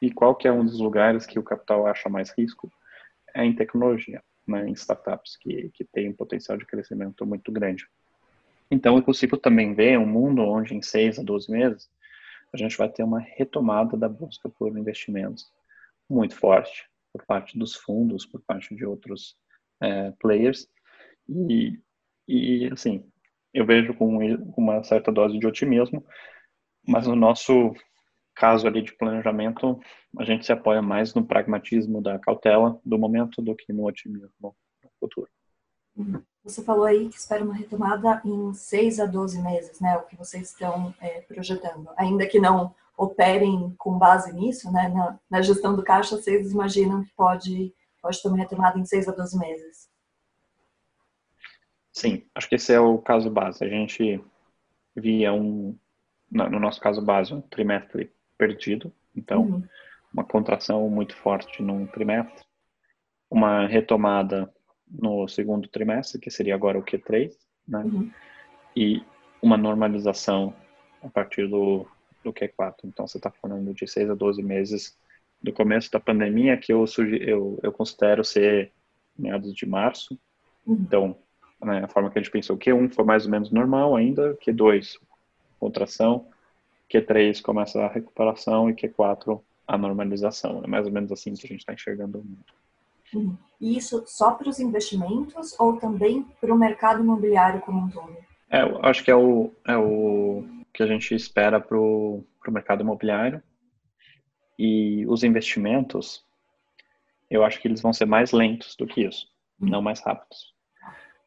E 0.00 0.10
qual 0.10 0.34
que 0.34 0.48
é 0.48 0.52
um 0.52 0.64
dos 0.64 0.80
lugares 0.80 1.26
que 1.26 1.38
o 1.38 1.42
capital 1.42 1.86
acha 1.86 2.08
mais 2.08 2.30
risco? 2.36 2.72
É 3.34 3.44
em 3.44 3.54
tecnologia, 3.54 4.22
né, 4.46 4.68
em 4.68 4.72
startups, 4.72 5.36
que, 5.36 5.70
que 5.74 5.84
tem 5.84 6.08
um 6.08 6.14
potencial 6.14 6.56
de 6.56 6.66
crescimento 6.66 7.26
muito 7.26 7.52
grande. 7.52 7.86
Então, 8.70 8.96
é 8.96 9.02
possível 9.02 9.36
também 9.36 9.74
ver 9.74 9.98
um 9.98 10.06
mundo 10.06 10.42
onde 10.42 10.74
em 10.74 10.82
seis 10.82 11.18
a 11.18 11.22
12 11.22 11.50
meses 11.50 11.90
a 12.52 12.56
gente 12.56 12.76
vai 12.76 12.88
ter 12.88 13.02
uma 13.02 13.20
retomada 13.20 13.96
da 13.96 14.08
busca 14.08 14.48
por 14.48 14.76
investimentos 14.76 15.52
muito 16.08 16.34
forte 16.34 16.89
por 17.12 17.24
parte 17.26 17.58
dos 17.58 17.74
fundos, 17.74 18.26
por 18.26 18.40
parte 18.42 18.74
de 18.74 18.84
outros 18.84 19.36
é, 19.80 20.12
players. 20.12 20.68
E, 21.28 21.80
e, 22.26 22.68
assim, 22.72 23.04
eu 23.52 23.66
vejo 23.66 23.94
com 23.94 24.18
uma 24.56 24.82
certa 24.82 25.10
dose 25.12 25.38
de 25.38 25.46
otimismo, 25.46 26.04
mas 26.86 27.06
no 27.06 27.16
nosso 27.16 27.74
caso 28.34 28.66
ali 28.66 28.82
de 28.82 28.96
planejamento, 28.96 29.78
a 30.18 30.24
gente 30.24 30.46
se 30.46 30.52
apoia 30.52 30.80
mais 30.80 31.14
no 31.14 31.26
pragmatismo 31.26 32.00
da 32.00 32.18
cautela 32.18 32.80
do 32.84 32.98
momento 32.98 33.42
do 33.42 33.54
que 33.54 33.72
no 33.72 33.86
otimismo 33.86 34.30
no 34.40 34.90
futuro. 34.98 35.28
Você 36.42 36.62
falou 36.62 36.84
aí 36.84 37.08
que 37.08 37.16
espera 37.16 37.44
uma 37.44 37.54
retomada 37.54 38.22
em 38.24 38.54
6 38.54 39.00
a 39.00 39.06
12 39.06 39.42
meses, 39.42 39.80
né? 39.80 39.96
O 39.98 40.06
que 40.06 40.16
vocês 40.16 40.50
estão 40.50 40.94
é, 41.00 41.20
projetando. 41.20 41.90
Ainda 41.96 42.26
que 42.26 42.40
não 42.40 42.74
operem 43.00 43.74
com 43.78 43.98
base 43.98 44.30
nisso, 44.30 44.70
né? 44.70 44.88
Na, 44.88 45.18
na, 45.30 45.40
gestão 45.40 45.74
do 45.74 45.82
caixa, 45.82 46.16
vocês 46.16 46.52
imaginam 46.52 47.02
que 47.02 47.10
pode, 47.16 47.74
pode 48.02 48.20
ter 48.20 48.28
uma 48.28 48.36
retomada 48.36 48.78
em 48.78 48.84
6 48.84 49.08
a 49.08 49.12
12 49.12 49.38
meses? 49.38 49.88
Sim, 51.90 52.26
acho 52.34 52.46
que 52.46 52.56
esse 52.56 52.74
é 52.74 52.78
o 52.78 52.98
caso 52.98 53.30
base. 53.30 53.64
A 53.64 53.68
gente 53.68 54.22
via 54.94 55.32
um, 55.32 55.74
no 56.30 56.60
nosso 56.60 56.78
caso 56.78 57.00
base, 57.00 57.32
um 57.32 57.40
trimestre 57.40 58.12
perdido. 58.36 58.92
Então, 59.16 59.44
uhum. 59.44 59.62
uma 60.12 60.22
contração 60.24 60.86
muito 60.90 61.16
forte 61.16 61.62
num 61.62 61.86
trimestre, 61.86 62.44
uma 63.30 63.66
retomada 63.66 64.52
no 64.86 65.26
segundo 65.26 65.66
trimestre, 65.68 66.20
que 66.20 66.30
seria 66.30 66.54
agora 66.54 66.78
o 66.78 66.84
Q3, 66.84 67.32
né? 67.66 67.82
Uhum. 67.82 68.10
E 68.76 69.02
uma 69.40 69.56
normalização 69.56 70.54
a 71.02 71.08
partir 71.08 71.48
do, 71.48 71.88
do 72.22 72.32
Q4. 72.32 72.74
Então, 72.84 73.06
você 73.06 73.18
está 73.18 73.30
falando 73.30 73.72
de 73.74 73.86
6 73.86 74.10
a 74.10 74.14
12 74.14 74.42
meses 74.42 74.96
do 75.42 75.52
começo 75.52 75.90
da 75.90 75.98
pandemia, 75.98 76.56
que 76.56 76.72
eu, 76.72 76.84
eu, 77.20 77.58
eu 77.62 77.72
considero 77.72 78.22
ser 78.24 78.72
meados 79.18 79.54
de 79.54 79.66
março. 79.66 80.18
Uhum. 80.66 80.74
Então, 80.80 81.16
né, 81.62 81.84
a 81.84 81.88
forma 81.88 82.10
que 82.10 82.18
a 82.18 82.22
gente 82.22 82.30
pensou, 82.30 82.56
Q1 82.56 82.94
foi 82.94 83.04
mais 83.04 83.24
ou 83.24 83.30
menos 83.30 83.50
normal 83.50 83.96
ainda, 83.96 84.36
Q2, 84.36 84.98
contração, 85.58 86.26
Q3 86.90 87.40
começa 87.40 87.80
a 87.80 87.88
recuperação 87.88 88.68
e 88.68 88.74
Q4 88.74 89.40
a 89.66 89.78
normalização. 89.78 90.62
É 90.64 90.66
mais 90.66 90.86
ou 90.86 90.92
menos 90.92 91.12
assim 91.12 91.34
que 91.34 91.46
a 91.46 91.48
gente 91.48 91.60
está 91.60 91.72
enxergando 91.72 92.18
o 92.18 92.24
mundo. 92.24 92.44
Uhum. 93.14 93.36
E 93.60 93.76
isso 93.76 94.02
só 94.06 94.32
para 94.32 94.48
os 94.48 94.58
investimentos 94.58 95.58
ou 95.58 95.76
também 95.76 96.26
para 96.40 96.52
o 96.52 96.58
mercado 96.58 97.00
imobiliário 97.00 97.60
como 97.60 97.86
um 97.86 97.90
todo? 97.90 98.16
É, 98.48 98.62
eu 98.62 98.84
acho 98.84 99.04
que 99.04 99.10
é 99.10 99.14
o, 99.14 99.52
é 99.66 99.76
o 99.76 100.44
que 100.72 100.82
a 100.82 100.86
gente 100.86 101.14
espera 101.14 101.60
para 101.60 101.78
o 101.78 102.24
mercado 102.48 102.82
imobiliário. 102.82 103.42
E 104.58 105.06
os 105.06 105.24
investimentos, 105.24 106.24
eu 107.30 107.44
acho 107.44 107.60
que 107.60 107.68
eles 107.68 107.80
vão 107.80 107.92
ser 107.92 108.04
mais 108.04 108.32
lentos 108.32 108.76
do 108.76 108.86
que 108.86 109.02
isso, 109.06 109.26
uhum. 109.60 109.68
não 109.68 109.82
mais 109.82 110.00
rápidos. 110.00 110.54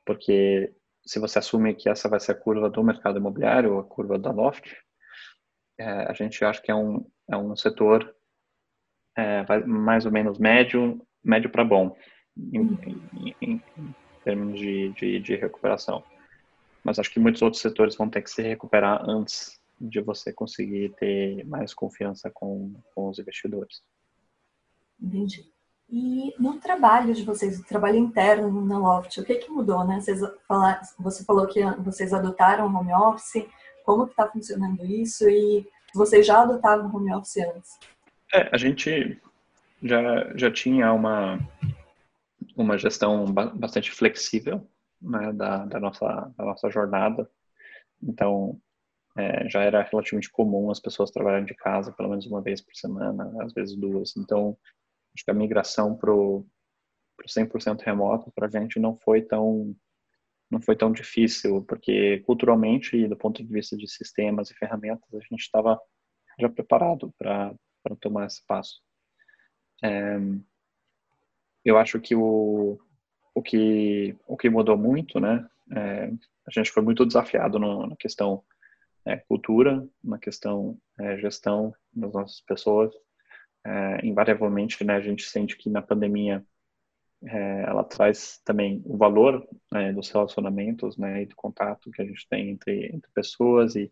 Porque 0.06 0.74
se 1.06 1.20
você 1.20 1.40
assume 1.40 1.74
que 1.74 1.90
essa 1.90 2.08
vai 2.08 2.20
ser 2.20 2.34
a 2.34 2.36
curva 2.36 2.70
do 2.70 2.84
mercado 2.84 3.18
imobiliário, 3.18 3.80
a 3.80 3.84
curva 3.84 4.18
da 4.18 4.32
Loft, 4.32 4.76
é, 5.78 5.86
a 5.86 6.14
gente 6.14 6.44
acha 6.46 6.62
que 6.62 6.72
é 6.72 6.76
um, 6.76 7.06
é 7.30 7.36
um 7.36 7.56
setor 7.56 8.16
é, 9.18 9.44
mais 9.66 10.06
ou 10.06 10.12
menos 10.12 10.38
médio, 10.38 11.02
médio 11.24 11.50
para 11.50 11.64
bom, 11.64 11.96
em, 12.38 13.36
em, 13.42 13.62
em, 13.78 13.96
termos 14.24 14.60
de, 14.60 14.90
de, 14.90 15.20
de, 15.20 15.36
recuperação. 15.36 16.04
Mas 16.84 17.00
acho 17.00 17.12
que 17.12 17.20
muitos 17.20 17.42
outros 17.42 17.62
setores 17.62 17.96
vão 17.96 18.10
ter 18.10 18.22
que 18.22 18.30
se 18.30 18.42
recuperar 18.42 19.08
antes 19.10 19.60
de 19.80 20.02
você 20.02 20.32
conseguir 20.32 20.94
ter 20.98 21.46
mais 21.46 21.74
confiança 21.74 22.30
com, 22.32 22.74
com 22.94 23.10
os 23.10 23.20
investidores. 23.20 23.82
Entendi. 25.02 25.46
E 25.90 26.34
no 26.40 26.60
trabalho 26.60 27.14
de 27.14 27.24
vocês, 27.24 27.60
o 27.60 27.66
trabalho 27.66 27.98
interno 27.98 28.66
na 28.66 28.80
Loft, 28.80 29.20
o 29.20 29.24
que, 29.24 29.36
que 29.36 29.52
mudou, 29.52 29.86
né? 29.86 30.00
Vocês 30.00 30.22
falar, 30.48 30.82
você 30.98 31.24
falou 31.24 31.46
que 31.48 31.62
vocês 31.80 32.14
adotaram 32.14 32.74
home 32.74 32.94
office, 32.94 33.46
como 33.86 34.06
que 34.06 34.12
está 34.12 34.28
funcionando 34.28 34.84
isso 34.86 35.30
e 35.30 35.68
vocês 35.94 36.26
já 36.26 36.42
adotavam 36.42 36.94
home 36.94 37.14
office 37.14 37.38
antes? 37.38 37.78
É, 38.34 38.50
a 38.52 38.58
gente 38.58 39.22
já, 39.84 40.36
já 40.36 40.50
tinha 40.50 40.92
uma, 40.94 41.38
uma 42.56 42.78
gestão 42.78 43.26
bastante 43.26 43.92
flexível 43.92 44.68
né, 45.04 45.34
da, 45.34 45.66
da, 45.66 45.80
nossa, 45.80 46.34
da 46.38 46.46
nossa 46.46 46.70
jornada. 46.70 47.30
Então, 48.02 48.60
é, 49.18 49.48
já 49.50 49.62
era 49.62 49.84
relativamente 49.84 50.32
comum 50.32 50.72
as 50.72 50.80
pessoas 50.80 51.12
trabalharem 51.12 51.46
de 51.46 51.54
casa 51.54 51.92
pelo 51.92 52.10
menos 52.10 52.26
uma 52.26 52.42
vez 52.42 52.62
por 52.62 52.76
semana, 52.76 53.32
às 53.44 53.54
vezes 53.54 53.76
duas. 53.76 54.16
Então, 54.18 54.58
acho 55.16 55.24
que 55.24 55.32
a 55.32 55.36
migração 55.36 55.96
para 55.96 56.14
o 56.14 56.46
100% 57.28 57.82
remoto 57.82 58.32
para 58.32 58.48
a 58.48 58.50
gente 58.50 58.80
não 58.80 58.96
foi 58.96 59.22
tão 59.22 59.76
não 60.50 60.62
foi 60.62 60.76
tão 60.76 60.92
difícil, 60.92 61.64
porque 61.64 62.20
culturalmente 62.28 62.96
e 62.96 63.08
do 63.08 63.18
ponto 63.18 63.44
de 63.44 63.52
vista 63.52 63.76
de 63.76 63.88
sistemas 63.88 64.52
e 64.52 64.56
ferramentas, 64.56 65.12
a 65.12 65.20
gente 65.20 65.42
estava 65.42 65.80
já 66.40 66.48
preparado 66.48 67.12
para 67.18 67.56
tomar 68.00 68.28
esse 68.28 68.46
passo. 68.46 68.80
É, 69.84 70.20
eu 71.66 71.76
acho 71.78 72.00
que 72.00 72.16
o, 72.16 72.80
o 73.34 73.42
que 73.42 74.16
o 74.28 74.38
que 74.38 74.50
mudou 74.50 74.78
muito, 74.78 75.20
né? 75.20 75.48
É, 75.72 76.12
a 76.46 76.52
gente 76.52 76.72
foi 76.72 76.84
muito 76.84 77.06
desafiado 77.06 77.58
no, 77.60 77.88
na 77.88 77.96
questão 77.96 78.44
é, 79.06 79.18
cultura, 79.18 79.88
na 80.04 80.18
questão 80.18 80.78
é, 81.00 81.18
gestão 81.18 81.74
das 81.92 82.14
nossas 82.14 82.42
pessoas. 82.42 82.94
É, 83.66 84.06
invariavelmente, 84.06 84.84
né, 84.84 84.96
a 84.96 85.02
gente 85.02 85.24
sente 85.24 85.58
que 85.58 85.70
na 85.70 85.82
pandemia 85.82 86.46
é, 87.24 87.64
ela 87.64 87.84
traz 87.84 88.42
também 88.44 88.82
o 88.86 88.98
valor 88.98 89.48
né, 89.72 89.94
dos 89.94 90.10
relacionamentos, 90.10 90.98
né, 90.98 91.24
e 91.24 91.26
do 91.26 91.36
contato 91.36 91.90
que 91.92 92.02
a 92.02 92.06
gente 92.06 92.28
tem 92.28 92.50
entre, 92.50 92.88
entre 92.94 93.10
pessoas 93.14 93.76
e, 93.76 93.92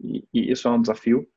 e, 0.00 0.26
e 0.34 0.50
isso 0.50 0.66
é 0.66 0.70
um 0.72 0.80
desafio 0.80 1.28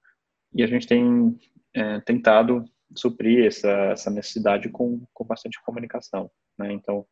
e 0.54 0.64
a 0.64 0.68
gente 0.68 0.88
tem 0.88 1.38
é, 1.74 2.00
tentado 2.02 2.66
suprir 2.96 3.46
essa, 3.46 3.70
essa 3.92 4.10
necessidade 4.10 4.70
com, 4.70 5.06
com 5.14 5.26
bastante 5.26 5.62
comunicação. 5.64 6.30
Né? 6.58 6.74
Então, 6.74 7.06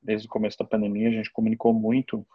desde 0.00 0.26
o 0.26 0.30
começo 0.30 0.58
da 0.58 0.64
pandemia, 0.64 1.08
a 1.08 1.12
gente 1.12 1.32
comunicou 1.32 1.72
muito 1.72 2.26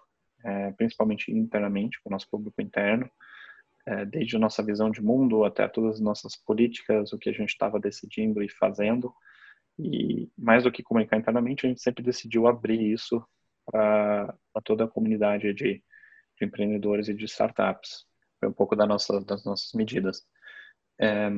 é, 0.43 0.71
principalmente 0.71 1.31
internamente, 1.31 1.99
com 2.01 2.09
o 2.09 2.11
nosso 2.11 2.29
público 2.29 2.61
interno, 2.61 3.09
é, 3.85 4.05
desde 4.05 4.35
a 4.35 4.39
nossa 4.39 4.63
visão 4.63 4.89
de 4.91 5.01
mundo 5.01 5.43
até 5.43 5.67
todas 5.67 5.95
as 5.95 6.01
nossas 6.01 6.35
políticas, 6.35 7.13
o 7.13 7.17
que 7.17 7.29
a 7.29 7.33
gente 7.33 7.49
estava 7.49 7.79
decidindo 7.79 8.41
e 8.43 8.49
fazendo. 8.49 9.13
E 9.79 10.29
mais 10.37 10.63
do 10.63 10.71
que 10.71 10.83
comunicar 10.83 11.17
internamente, 11.17 11.65
a 11.65 11.69
gente 11.69 11.81
sempre 11.81 12.03
decidiu 12.03 12.47
abrir 12.47 12.81
isso 12.81 13.23
para 13.65 14.33
toda 14.63 14.85
a 14.85 14.87
comunidade 14.87 15.53
de, 15.53 15.83
de, 16.37 16.45
empreendedores 16.45 17.07
e 17.07 17.13
de 17.13 17.25
startups. 17.25 18.05
Foi 18.39 18.49
um 18.49 18.53
pouco 18.53 18.75
da 18.75 18.85
nossa, 18.85 19.21
das 19.21 19.43
nossas 19.45 19.73
medidas. 19.73 20.25
É, 20.99 21.29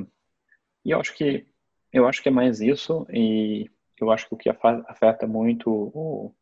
e 0.85 0.91
eu 0.91 0.99
acho 0.99 1.13
que 1.15 1.47
eu 1.91 2.07
acho 2.07 2.21
que 2.21 2.29
é 2.29 2.31
mais 2.31 2.61
isso 2.61 3.05
e 3.11 3.69
eu 3.99 4.11
acho 4.11 4.27
que 4.27 4.33
o 4.33 4.37
que 4.37 4.49
afeta 4.49 5.27
muito 5.27 5.69
o, 5.69 6.35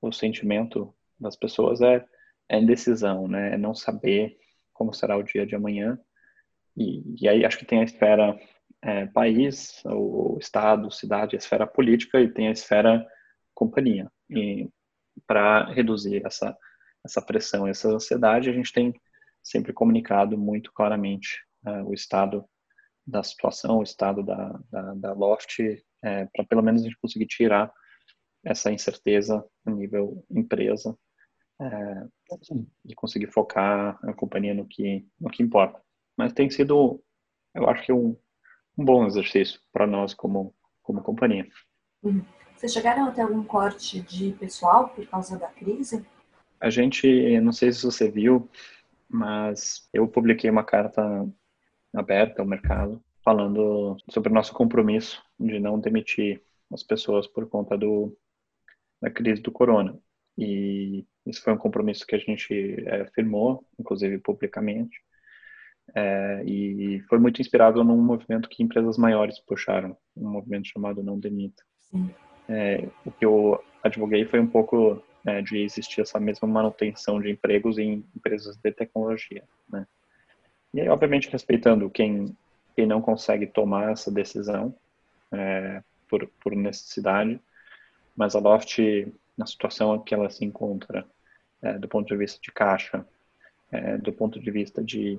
o 0.00 0.12
sentimento 0.12 0.94
das 1.18 1.36
pessoas 1.36 1.80
é, 1.80 2.04
é 2.48 2.58
indecisão, 2.58 3.28
né? 3.28 3.54
É 3.54 3.58
não 3.58 3.74
saber 3.74 4.36
como 4.72 4.92
será 4.92 5.16
o 5.16 5.22
dia 5.22 5.46
de 5.46 5.54
amanhã. 5.54 5.98
E, 6.76 7.02
e 7.22 7.28
aí 7.28 7.44
acho 7.44 7.58
que 7.58 7.64
tem 7.64 7.80
a 7.80 7.84
esfera 7.84 8.38
é, 8.82 9.06
país, 9.06 9.82
o 9.86 10.36
estado, 10.40 10.90
cidade, 10.90 11.36
a 11.36 11.38
esfera 11.38 11.66
política 11.66 12.20
e 12.20 12.28
tem 12.28 12.48
a 12.48 12.52
esfera 12.52 13.06
companhia. 13.54 14.10
E 14.28 14.68
para 15.26 15.64
reduzir 15.72 16.24
essa 16.26 16.56
essa 17.06 17.22
pressão, 17.22 17.66
essa 17.66 17.88
ansiedade, 17.88 18.50
a 18.50 18.52
gente 18.52 18.72
tem 18.72 18.92
sempre 19.42 19.72
comunicado 19.72 20.36
muito 20.36 20.72
claramente 20.72 21.40
é, 21.64 21.82
o 21.82 21.94
estado 21.94 22.44
da 23.06 23.22
situação, 23.22 23.78
o 23.78 23.82
estado 23.82 24.22
da, 24.22 24.60
da, 24.70 24.94
da 24.94 25.12
Loft, 25.12 25.60
é, 26.02 26.26
para 26.26 26.44
pelo 26.44 26.62
menos 26.62 26.82
a 26.82 26.84
gente 26.84 26.98
conseguir 26.98 27.26
tirar 27.26 27.72
essa 28.44 28.70
incerteza 28.70 29.44
a 29.64 29.70
nível 29.70 30.24
empresa 30.30 30.96
é, 31.60 32.06
e 32.84 32.94
conseguir 32.94 33.28
focar 33.28 33.98
a 34.02 34.12
companhia 34.12 34.54
no 34.54 34.66
que, 34.66 35.06
no 35.20 35.30
que 35.30 35.42
importa. 35.42 35.80
Mas 36.16 36.32
tem 36.32 36.50
sido, 36.50 37.02
eu 37.54 37.68
acho 37.68 37.84
que 37.84 37.92
um, 37.92 38.16
um 38.76 38.84
bom 38.84 39.06
exercício 39.06 39.60
para 39.72 39.86
nós 39.86 40.14
como, 40.14 40.54
como 40.82 41.02
companhia. 41.02 41.46
Uhum. 42.02 42.24
Vocês 42.56 42.72
chegaram 42.72 43.06
a 43.06 43.10
ter 43.10 43.20
algum 43.20 43.44
corte 43.44 44.00
de 44.00 44.32
pessoal 44.32 44.88
por 44.88 45.06
causa 45.06 45.38
da 45.38 45.48
crise? 45.48 46.04
A 46.58 46.70
gente, 46.70 47.38
não 47.40 47.52
sei 47.52 47.70
se 47.70 47.84
você 47.84 48.10
viu, 48.10 48.48
mas 49.08 49.88
eu 49.92 50.08
publiquei 50.08 50.48
uma 50.48 50.64
carta 50.64 51.02
aberta 51.96 52.42
ao 52.42 52.48
mercado 52.48 53.02
falando 53.24 53.96
sobre 54.08 54.30
o 54.30 54.34
nosso 54.34 54.52
compromisso 54.52 55.20
de 55.38 55.58
não 55.58 55.80
demitir 55.80 56.40
as 56.72 56.82
pessoas 56.82 57.26
por 57.26 57.48
conta 57.48 57.76
do, 57.76 58.16
da 59.02 59.10
crise 59.10 59.42
do 59.42 59.50
corona. 59.50 59.98
E 60.38 61.04
isso 61.26 61.42
foi 61.42 61.52
um 61.52 61.58
compromisso 61.58 62.06
que 62.06 62.14
a 62.14 62.18
gente 62.18 62.84
é, 62.86 63.06
firmou, 63.06 63.66
inclusive 63.80 64.18
publicamente, 64.18 64.96
é, 65.94 66.44
e 66.44 67.00
foi 67.08 67.18
muito 67.18 67.40
inspirado 67.40 67.82
num 67.82 68.00
movimento 68.00 68.48
que 68.48 68.62
empresas 68.62 68.96
maiores 68.96 69.40
puxaram, 69.40 69.96
um 70.16 70.30
movimento 70.30 70.68
chamado 70.68 71.02
Não 71.02 71.18
Demita. 71.18 71.62
É, 72.48 72.88
o 73.04 73.10
que 73.10 73.24
eu 73.24 73.62
advoguei 73.82 74.24
foi 74.24 74.38
um 74.38 74.46
pouco 74.46 75.02
é, 75.24 75.42
de 75.42 75.58
existir 75.58 76.00
essa 76.00 76.20
mesma 76.20 76.46
manutenção 76.46 77.20
de 77.20 77.30
empregos 77.30 77.78
em 77.78 78.04
empresas 78.14 78.56
de 78.56 78.72
tecnologia, 78.72 79.42
né? 79.68 79.86
E 80.76 80.80
aí, 80.82 80.90
obviamente, 80.90 81.30
respeitando 81.30 81.88
quem, 81.88 82.36
quem 82.74 82.84
não 82.84 83.00
consegue 83.00 83.46
tomar 83.46 83.92
essa 83.92 84.10
decisão 84.10 84.74
é, 85.32 85.82
por, 86.06 86.28
por 86.38 86.54
necessidade, 86.54 87.40
mas 88.14 88.36
a 88.36 88.40
Loft, 88.40 88.78
na 89.38 89.46
situação 89.46 89.98
que 89.98 90.12
ela 90.12 90.28
se 90.28 90.44
encontra, 90.44 91.06
é, 91.62 91.78
do 91.78 91.88
ponto 91.88 92.06
de 92.06 92.14
vista 92.14 92.38
de 92.42 92.52
caixa, 92.52 93.06
é, 93.72 93.96
do 93.96 94.12
ponto 94.12 94.38
de 94.38 94.50
vista 94.50 94.84
de 94.84 95.18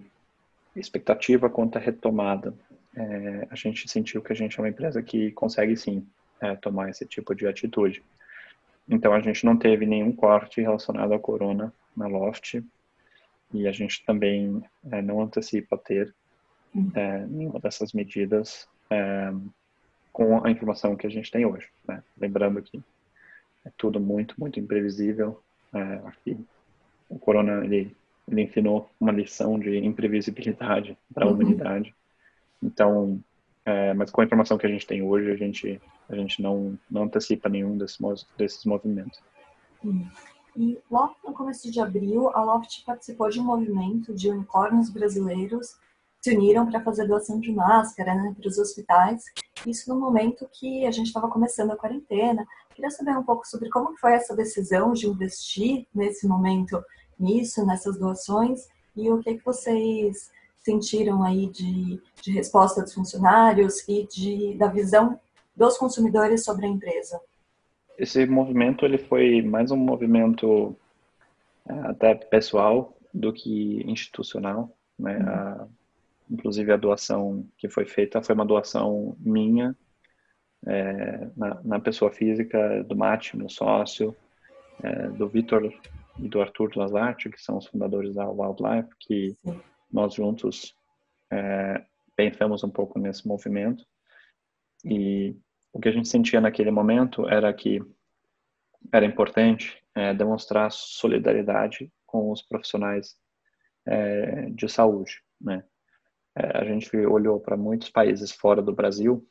expectativa 0.76 1.50
quanto 1.50 1.78
à 1.78 1.80
retomada, 1.80 2.54
é, 2.96 3.48
a 3.50 3.56
gente 3.56 3.90
sentiu 3.90 4.22
que 4.22 4.32
a 4.32 4.36
gente 4.36 4.60
é 4.60 4.62
uma 4.62 4.70
empresa 4.70 5.02
que 5.02 5.32
consegue 5.32 5.76
sim 5.76 6.06
é, 6.40 6.56
tomar 6.56 6.92
esse 6.92 7.04
tipo 7.04 7.34
de 7.34 7.48
atitude. 7.48 8.04
Então 8.88 9.12
a 9.12 9.20
gente 9.20 9.44
não 9.44 9.58
teve 9.58 9.88
nenhum 9.88 10.12
corte 10.12 10.62
relacionado 10.62 11.14
ao 11.14 11.20
corona 11.20 11.74
na 11.96 12.06
Loft 12.06 12.62
e 13.54 13.68
a 13.68 13.72
gente 13.72 14.04
também 14.06 14.62
é, 14.92 15.02
não 15.02 15.22
antecipa 15.22 15.78
ter 15.78 16.14
é, 16.96 17.26
nenhuma 17.28 17.60
dessas 17.60 17.94
medidas 17.94 18.68
é, 18.90 19.32
com 20.12 20.46
a 20.46 20.52
informação 20.52 20.96
que 20.96 21.08
a 21.08 21.10
gente 21.10 21.32
tem 21.32 21.46
hoje. 21.46 21.68
Né? 21.88 22.04
Lembrando 22.18 22.62
que 22.62 22.82
é 23.66 23.72
tudo 23.78 24.00
muito, 24.00 24.36
muito 24.38 24.60
imprevisível. 24.60 25.42
Aqui, 26.06 26.38
o 27.10 27.20
corona 27.20 27.64
ele, 27.64 27.96
ele 28.28 28.42
ensinou 28.42 28.90
uma 29.00 29.12
lição 29.12 29.60
de 29.60 29.78
imprevisibilidade 29.78 30.98
para 31.14 31.26
a 31.26 31.28
uhum. 31.28 31.34
humanidade. 31.34 31.94
Então, 32.64 33.22
mas 33.96 34.10
com 34.10 34.22
a 34.22 34.24
informação 34.24 34.58
que 34.58 34.66
a 34.66 34.70
gente 34.70 34.88
tem 34.88 35.04
hoje, 35.04 35.30
a 35.30 35.36
gente 35.36 35.80
a 36.10 36.16
gente 36.16 36.42
não 36.42 36.80
não 36.90 37.04
antecipa 37.04 37.50
nenhum 37.50 37.78
desses 37.78 38.00
desses 38.38 38.66
movimentos. 38.66 39.20
Uhum. 39.84 40.08
E 40.58 40.80
logo 40.90 41.16
no 41.24 41.34
começo 41.34 41.72
de 41.72 41.80
abril, 41.80 42.30
a 42.36 42.44
Loft 42.44 42.84
participou 42.84 43.30
de 43.30 43.40
um 43.40 43.44
movimento 43.44 44.12
de 44.12 44.32
unicórnios 44.32 44.90
brasileiros 44.90 45.78
se 46.20 46.36
uniram 46.36 46.66
para 46.66 46.82
fazer 46.82 47.08
doação 47.08 47.40
de 47.40 47.52
máscara 47.52 48.16
né, 48.16 48.36
para 48.36 48.50
os 48.50 48.58
hospitais. 48.58 49.24
Isso 49.68 49.88
no 49.94 50.00
momento 50.00 50.50
que 50.52 50.84
a 50.88 50.92
gente 50.92 51.08
estava 51.08 51.30
começando 51.30 51.72
a 51.72 51.78
quarentena. 51.78 52.46
Queria 52.74 52.90
saber 52.90 53.16
um 53.16 53.24
pouco 53.24 53.48
sobre 53.48 53.70
como 53.70 53.96
foi 53.98 54.14
essa 54.14 54.36
decisão 54.36 54.94
de 54.94 55.08
investir 55.08 55.86
nesse 55.94 56.28
momento 56.28 56.84
nisso, 57.20 57.64
nessas 57.64 58.00
doações, 58.00 58.68
e 58.96 59.12
o 59.12 59.20
que, 59.20 59.36
que 59.36 59.46
vocês 59.46 60.32
sentiram 60.60 61.24
aí 61.24 61.48
de, 61.52 62.02
de 62.22 62.32
resposta 62.32 62.82
dos 62.82 62.96
funcionários 62.96 63.88
e 63.88 64.08
de, 64.08 64.56
da 64.58 64.68
visão 64.68 65.20
dos 65.56 65.78
consumidores 65.78 66.44
sobre 66.44 66.66
a 66.66 66.70
empresa. 66.70 67.22
Esse 67.98 68.26
movimento 68.26 68.86
ele 68.86 68.98
foi 68.98 69.42
mais 69.42 69.72
um 69.72 69.78
movimento 69.78 70.78
é, 71.68 71.74
até 71.90 72.16
pessoal 72.16 72.98
do 73.14 73.34
que 73.34 73.84
institucional, 73.90 74.76
né? 74.98 75.18
Uhum. 75.18 75.30
A, 75.30 75.68
inclusive 76.30 76.72
a 76.72 76.78
doação 76.78 77.48
que 77.58 77.70
foi 77.70 77.86
feita 77.86 78.22
foi 78.22 78.36
uma 78.36 78.46
doação 78.46 79.16
minha 79.20 79.76
é, 80.66 81.30
na, 81.36 81.62
na, 81.64 81.80
pessoa 81.80 82.12
física 82.12 82.84
do 82.84 82.96
Mate, 82.96 83.38
meu 83.38 83.50
sócio, 83.50 84.16
é, 84.84 85.08
do 85.10 85.28
Vitor 85.28 85.74
e 86.20 86.28
do 86.28 86.42
Arthur 86.42 86.72
Lazarte, 86.76 87.30
que 87.30 87.42
são 87.42 87.58
os 87.58 87.68
fundadores 87.68 88.16
da 88.16 88.30
Wildlife, 88.30 88.90
que 89.00 89.36
Sim. 89.46 89.60
nós 89.92 90.14
juntos 90.14 90.76
é, 91.32 91.84
pensamos 92.16 92.64
um 92.64 92.70
pouco 92.70 93.00
nesse 93.00 93.28
movimento. 93.28 93.86
E 94.84 95.36
o 95.78 95.80
que 95.80 95.90
a 95.90 95.92
gente 95.92 96.08
sentia 96.08 96.42
naquele 96.42 96.72
momento 96.72 97.30
era 97.30 97.54
que 97.54 97.80
era 98.92 99.06
importante 99.06 99.80
é, 99.94 100.12
demonstrar 100.12 100.72
solidariedade 100.72 101.92
com 102.04 102.32
os 102.32 102.42
profissionais 102.42 103.16
é, 103.86 104.50
de 104.50 104.68
saúde, 104.68 105.22
né? 105.40 105.64
É, 106.36 106.58
a 106.58 106.66
gente 106.66 106.96
olhou 106.98 107.40
para 107.40 107.56
muitos 107.56 107.92
países 107.92 108.32
fora 108.32 108.60
do 108.60 108.74
Brasil, 108.74 109.24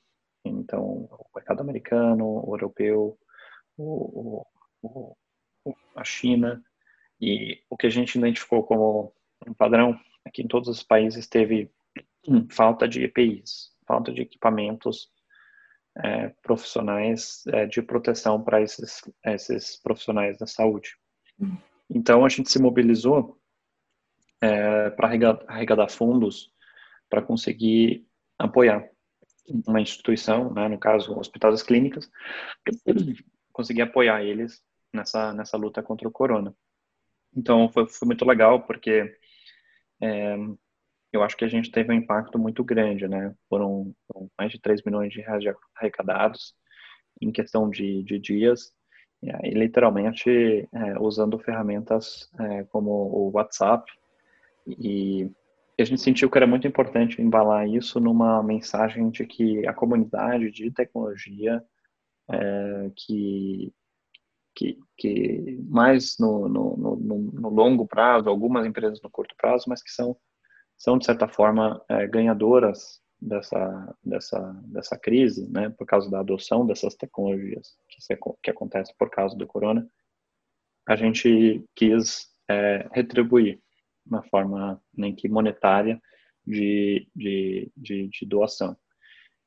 então 0.44 1.08
o 1.10 1.26
mercado 1.34 1.60
americano, 1.62 2.24
o 2.24 2.54
europeu, 2.54 3.18
o, 3.76 4.46
o, 4.82 5.16
a 5.96 6.04
China, 6.04 6.62
e 7.20 7.60
o 7.68 7.76
que 7.76 7.88
a 7.88 7.90
gente 7.90 8.16
identificou 8.16 8.62
como 8.62 9.12
um 9.44 9.52
padrão 9.52 9.98
é 10.24 10.30
que 10.30 10.42
em 10.42 10.48
todos 10.48 10.68
os 10.68 10.84
países 10.84 11.26
teve 11.26 11.68
falta 12.50 12.86
de 12.86 13.02
EPIs, 13.02 13.72
falta 13.84 14.12
de 14.12 14.22
equipamentos 14.22 15.10
é, 16.02 16.28
profissionais 16.42 17.42
é, 17.48 17.66
de 17.66 17.80
proteção 17.80 18.42
para 18.42 18.60
esses, 18.60 19.02
esses 19.24 19.76
profissionais 19.82 20.38
da 20.38 20.46
saúde. 20.46 20.96
Então 21.88 22.24
a 22.24 22.28
gente 22.28 22.50
se 22.50 22.60
mobilizou 22.60 23.38
é, 24.40 24.90
para 24.90 25.10
arrecadar 25.48 25.88
fundos 25.88 26.52
para 27.08 27.22
conseguir 27.22 28.06
apoiar 28.38 28.88
uma 29.66 29.80
instituição, 29.80 30.52
né, 30.52 30.68
no 30.68 30.78
caso 30.78 31.18
das 31.40 31.62
Clínicas, 31.62 32.10
conseguir 33.52 33.82
apoiar 33.82 34.22
eles 34.22 34.62
nessa 34.92 35.32
nessa 35.32 35.56
luta 35.56 35.82
contra 35.82 36.08
o 36.08 36.12
corona. 36.12 36.54
Então 37.34 37.68
foi, 37.70 37.86
foi 37.86 38.06
muito 38.06 38.24
legal 38.24 38.62
porque 38.62 39.16
é, 40.02 40.36
eu 41.16 41.22
acho 41.22 41.36
que 41.36 41.44
a 41.44 41.48
gente 41.48 41.70
teve 41.70 41.92
um 41.92 41.96
impacto 41.96 42.38
muito 42.38 42.62
grande, 42.62 43.08
né? 43.08 43.34
Foram, 43.48 43.94
foram 44.06 44.30
mais 44.38 44.52
de 44.52 44.60
3 44.60 44.82
milhões 44.84 45.12
de 45.12 45.20
reais 45.20 45.42
arrecadados 45.76 46.54
em 47.20 47.32
questão 47.32 47.68
de, 47.70 48.02
de 48.04 48.18
dias, 48.18 48.72
e 49.22 49.50
literalmente 49.50 50.68
é, 50.72 50.98
usando 51.00 51.38
ferramentas 51.38 52.30
é, 52.38 52.64
como 52.64 52.90
o 52.90 53.30
WhatsApp 53.32 53.90
e 54.66 55.30
a 55.78 55.84
gente 55.84 56.00
sentiu 56.00 56.30
que 56.30 56.38
era 56.38 56.46
muito 56.46 56.66
importante 56.66 57.20
embalar 57.20 57.68
isso 57.68 58.00
numa 58.00 58.42
mensagem 58.42 59.10
de 59.10 59.26
que 59.26 59.66
a 59.66 59.74
comunidade 59.74 60.50
de 60.50 60.70
tecnologia 60.70 61.62
é, 62.30 62.90
que, 62.96 63.72
que, 64.54 64.78
que 64.96 65.58
mais 65.68 66.16
no, 66.18 66.48
no, 66.48 66.76
no, 66.76 67.18
no 67.18 67.48
longo 67.50 67.86
prazo, 67.86 68.28
algumas 68.28 68.66
empresas 68.66 69.00
no 69.02 69.10
curto 69.10 69.34
prazo, 69.36 69.66
mas 69.68 69.82
que 69.82 69.90
são, 69.90 70.16
são 70.76 70.98
de 70.98 71.04
certa 71.04 71.26
forma, 71.26 71.82
é, 71.88 72.06
ganhadoras 72.06 73.00
dessa, 73.20 73.96
dessa, 74.04 74.52
dessa 74.64 74.98
crise, 74.98 75.50
né, 75.50 75.70
por 75.70 75.86
causa 75.86 76.10
da 76.10 76.20
adoção 76.20 76.66
dessas 76.66 76.94
tecnologias 76.94 77.76
que, 77.88 78.02
se, 78.02 78.18
que 78.42 78.50
acontece 78.50 78.94
por 78.98 79.10
causa 79.10 79.36
do 79.36 79.46
corona, 79.46 79.88
a 80.86 80.94
gente 80.94 81.64
quis 81.74 82.28
é, 82.48 82.88
retribuir 82.92 83.60
uma 84.06 84.22
forma 84.22 84.80
nem 84.94 85.14
que 85.14 85.28
monetária 85.28 86.00
de, 86.46 87.08
de, 87.14 87.72
de, 87.76 88.08
de, 88.08 88.26
doação. 88.26 88.76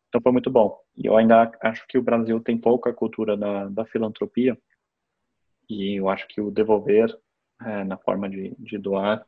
Então 0.10 0.20
foi 0.22 0.34
muito 0.34 0.52
bom. 0.52 0.78
E 0.98 1.06
eu 1.06 1.16
ainda 1.16 1.50
acho 1.62 1.86
que 1.88 1.98
o 1.98 2.02
Brasil 2.02 2.42
tem 2.42 2.58
pouca 2.58 2.94
cultura 2.94 3.38
da, 3.38 3.70
da 3.70 3.86
filantropia 3.86 4.58
e 5.70 6.00
eu 6.00 6.10
acho 6.10 6.28
que 6.28 6.42
o 6.42 6.52
devolver 6.52 7.16
é, 7.62 7.84
na 7.84 7.98
forma 7.98 8.30
de, 8.30 8.54
de 8.58 8.78
doar 8.78 9.26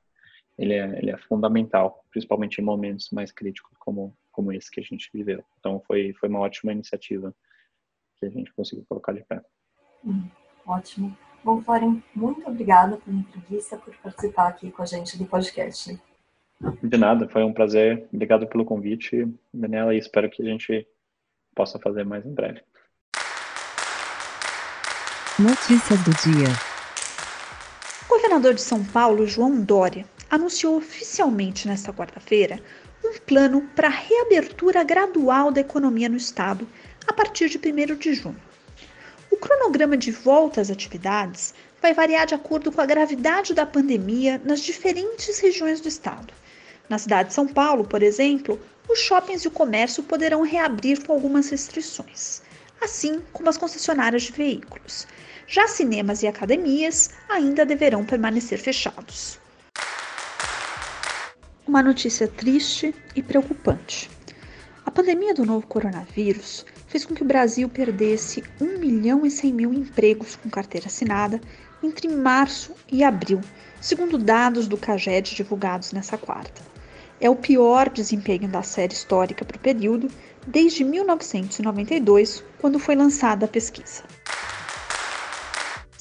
ele 0.61 0.75
é, 0.75 0.99
ele 0.99 1.09
é 1.09 1.17
fundamental, 1.17 2.05
principalmente 2.11 2.59
em 2.59 2.63
momentos 2.63 3.09
mais 3.09 3.31
críticos 3.31 3.75
como 3.79 4.15
como 4.31 4.53
esse 4.53 4.71
que 4.71 4.79
a 4.79 4.83
gente 4.83 5.09
viveu. 5.13 5.43
Então 5.59 5.81
foi 5.87 6.13
foi 6.13 6.29
uma 6.29 6.39
ótima 6.39 6.71
iniciativa 6.71 7.33
que 8.19 8.27
a 8.27 8.29
gente 8.29 8.53
conseguiu 8.53 8.85
colocar 8.87 9.11
de 9.11 9.23
pé. 9.23 9.41
Hum, 10.05 10.27
ótimo. 10.65 11.17
Bom, 11.43 11.59
Florian, 11.61 12.01
muito 12.15 12.47
obrigada 12.47 12.97
pela 12.97 13.17
entrevista, 13.17 13.75
por 13.75 13.95
participar 13.97 14.49
aqui 14.49 14.71
com 14.71 14.83
a 14.83 14.85
gente 14.85 15.17
do 15.17 15.25
podcast. 15.25 15.99
De 16.83 16.97
nada, 16.97 17.27
foi 17.27 17.43
um 17.43 17.51
prazer. 17.51 18.07
Obrigado 18.13 18.45
pelo 18.45 18.63
convite, 18.63 19.27
Daniela, 19.51 19.95
e 19.95 19.97
espero 19.97 20.29
que 20.29 20.43
a 20.43 20.45
gente 20.45 20.87
possa 21.55 21.79
fazer 21.79 22.05
mais 22.05 22.23
em 22.23 22.33
breve. 22.33 22.61
Notícias 25.39 25.99
do 26.03 26.11
dia. 26.11 26.47
O 28.05 28.13
governador 28.13 28.53
de 28.53 28.61
São 28.61 28.85
Paulo, 28.85 29.25
João 29.25 29.63
Dória, 29.63 30.05
anunciou 30.31 30.77
oficialmente 30.77 31.67
nesta 31.67 31.91
quarta-feira 31.91 32.63
um 33.03 33.19
plano 33.19 33.63
para 33.75 33.89
a 33.89 33.91
reabertura 33.91 34.81
gradual 34.81 35.51
da 35.51 35.59
economia 35.59 36.07
no 36.07 36.15
estado 36.15 36.65
a 37.05 37.11
partir 37.11 37.49
de 37.49 37.57
1 37.57 37.95
de 37.97 38.13
junho. 38.13 38.41
O 39.29 39.35
cronograma 39.35 39.97
de 39.97 40.09
volta 40.11 40.61
às 40.61 40.69
atividades 40.69 41.53
vai 41.81 41.93
variar 41.93 42.25
de 42.25 42.33
acordo 42.35 42.71
com 42.71 42.79
a 42.79 42.85
gravidade 42.85 43.53
da 43.53 43.65
pandemia 43.65 44.41
nas 44.45 44.61
diferentes 44.61 45.39
regiões 45.39 45.81
do 45.81 45.89
estado. 45.89 46.33
Na 46.87 46.97
cidade 46.97 47.29
de 47.29 47.35
São 47.35 47.47
Paulo, 47.47 47.83
por 47.83 48.01
exemplo, 48.01 48.57
os 48.87 48.99
shoppings 48.99 49.43
e 49.43 49.47
o 49.49 49.51
comércio 49.51 50.03
poderão 50.03 50.43
reabrir 50.43 51.05
com 51.05 51.11
algumas 51.11 51.49
restrições, 51.49 52.41
assim 52.79 53.21
como 53.33 53.49
as 53.49 53.57
concessionárias 53.57 54.23
de 54.23 54.31
veículos. 54.31 55.07
Já 55.47 55.67
cinemas 55.67 56.23
e 56.23 56.27
academias 56.27 57.09
ainda 57.27 57.65
deverão 57.65 58.05
permanecer 58.05 58.59
fechados. 58.59 59.40
Uma 61.71 61.81
notícia 61.81 62.27
triste 62.27 62.93
e 63.15 63.23
preocupante. 63.23 64.09
A 64.85 64.91
pandemia 64.91 65.33
do 65.33 65.45
novo 65.45 65.65
coronavírus 65.65 66.65
fez 66.85 67.05
com 67.05 67.15
que 67.15 67.23
o 67.23 67.25
Brasil 67.25 67.69
perdesse 67.69 68.43
1 68.59 68.77
milhão 68.77 69.25
e 69.25 69.31
100 69.31 69.53
mil 69.53 69.73
empregos 69.73 70.35
com 70.35 70.49
carteira 70.49 70.87
assinada 70.87 71.39
entre 71.81 72.09
março 72.09 72.73
e 72.91 73.05
abril, 73.05 73.39
segundo 73.79 74.17
dados 74.17 74.67
do 74.67 74.75
CAGED 74.75 75.33
divulgados 75.33 75.93
nessa 75.93 76.17
quarta. 76.17 76.61
É 77.21 77.29
o 77.29 77.37
pior 77.37 77.89
desempenho 77.89 78.49
da 78.49 78.63
série 78.63 78.93
histórica 78.93 79.45
para 79.45 79.55
o 79.55 79.61
período 79.61 80.09
desde 80.45 80.83
1992, 80.83 82.43
quando 82.59 82.79
foi 82.79 82.97
lançada 82.97 83.45
a 83.45 83.47
pesquisa. 83.47 84.03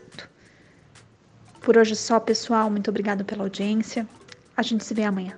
Por 1.59 1.77
hoje 1.77 1.91
é 1.91 1.95
só, 1.95 2.21
pessoal. 2.21 2.69
Muito 2.69 2.89
obrigado 2.89 3.25
pela 3.25 3.43
audiência. 3.43 4.07
A 4.55 4.61
gente 4.61 4.85
se 4.85 4.93
vê 4.93 5.03
amanhã. 5.03 5.37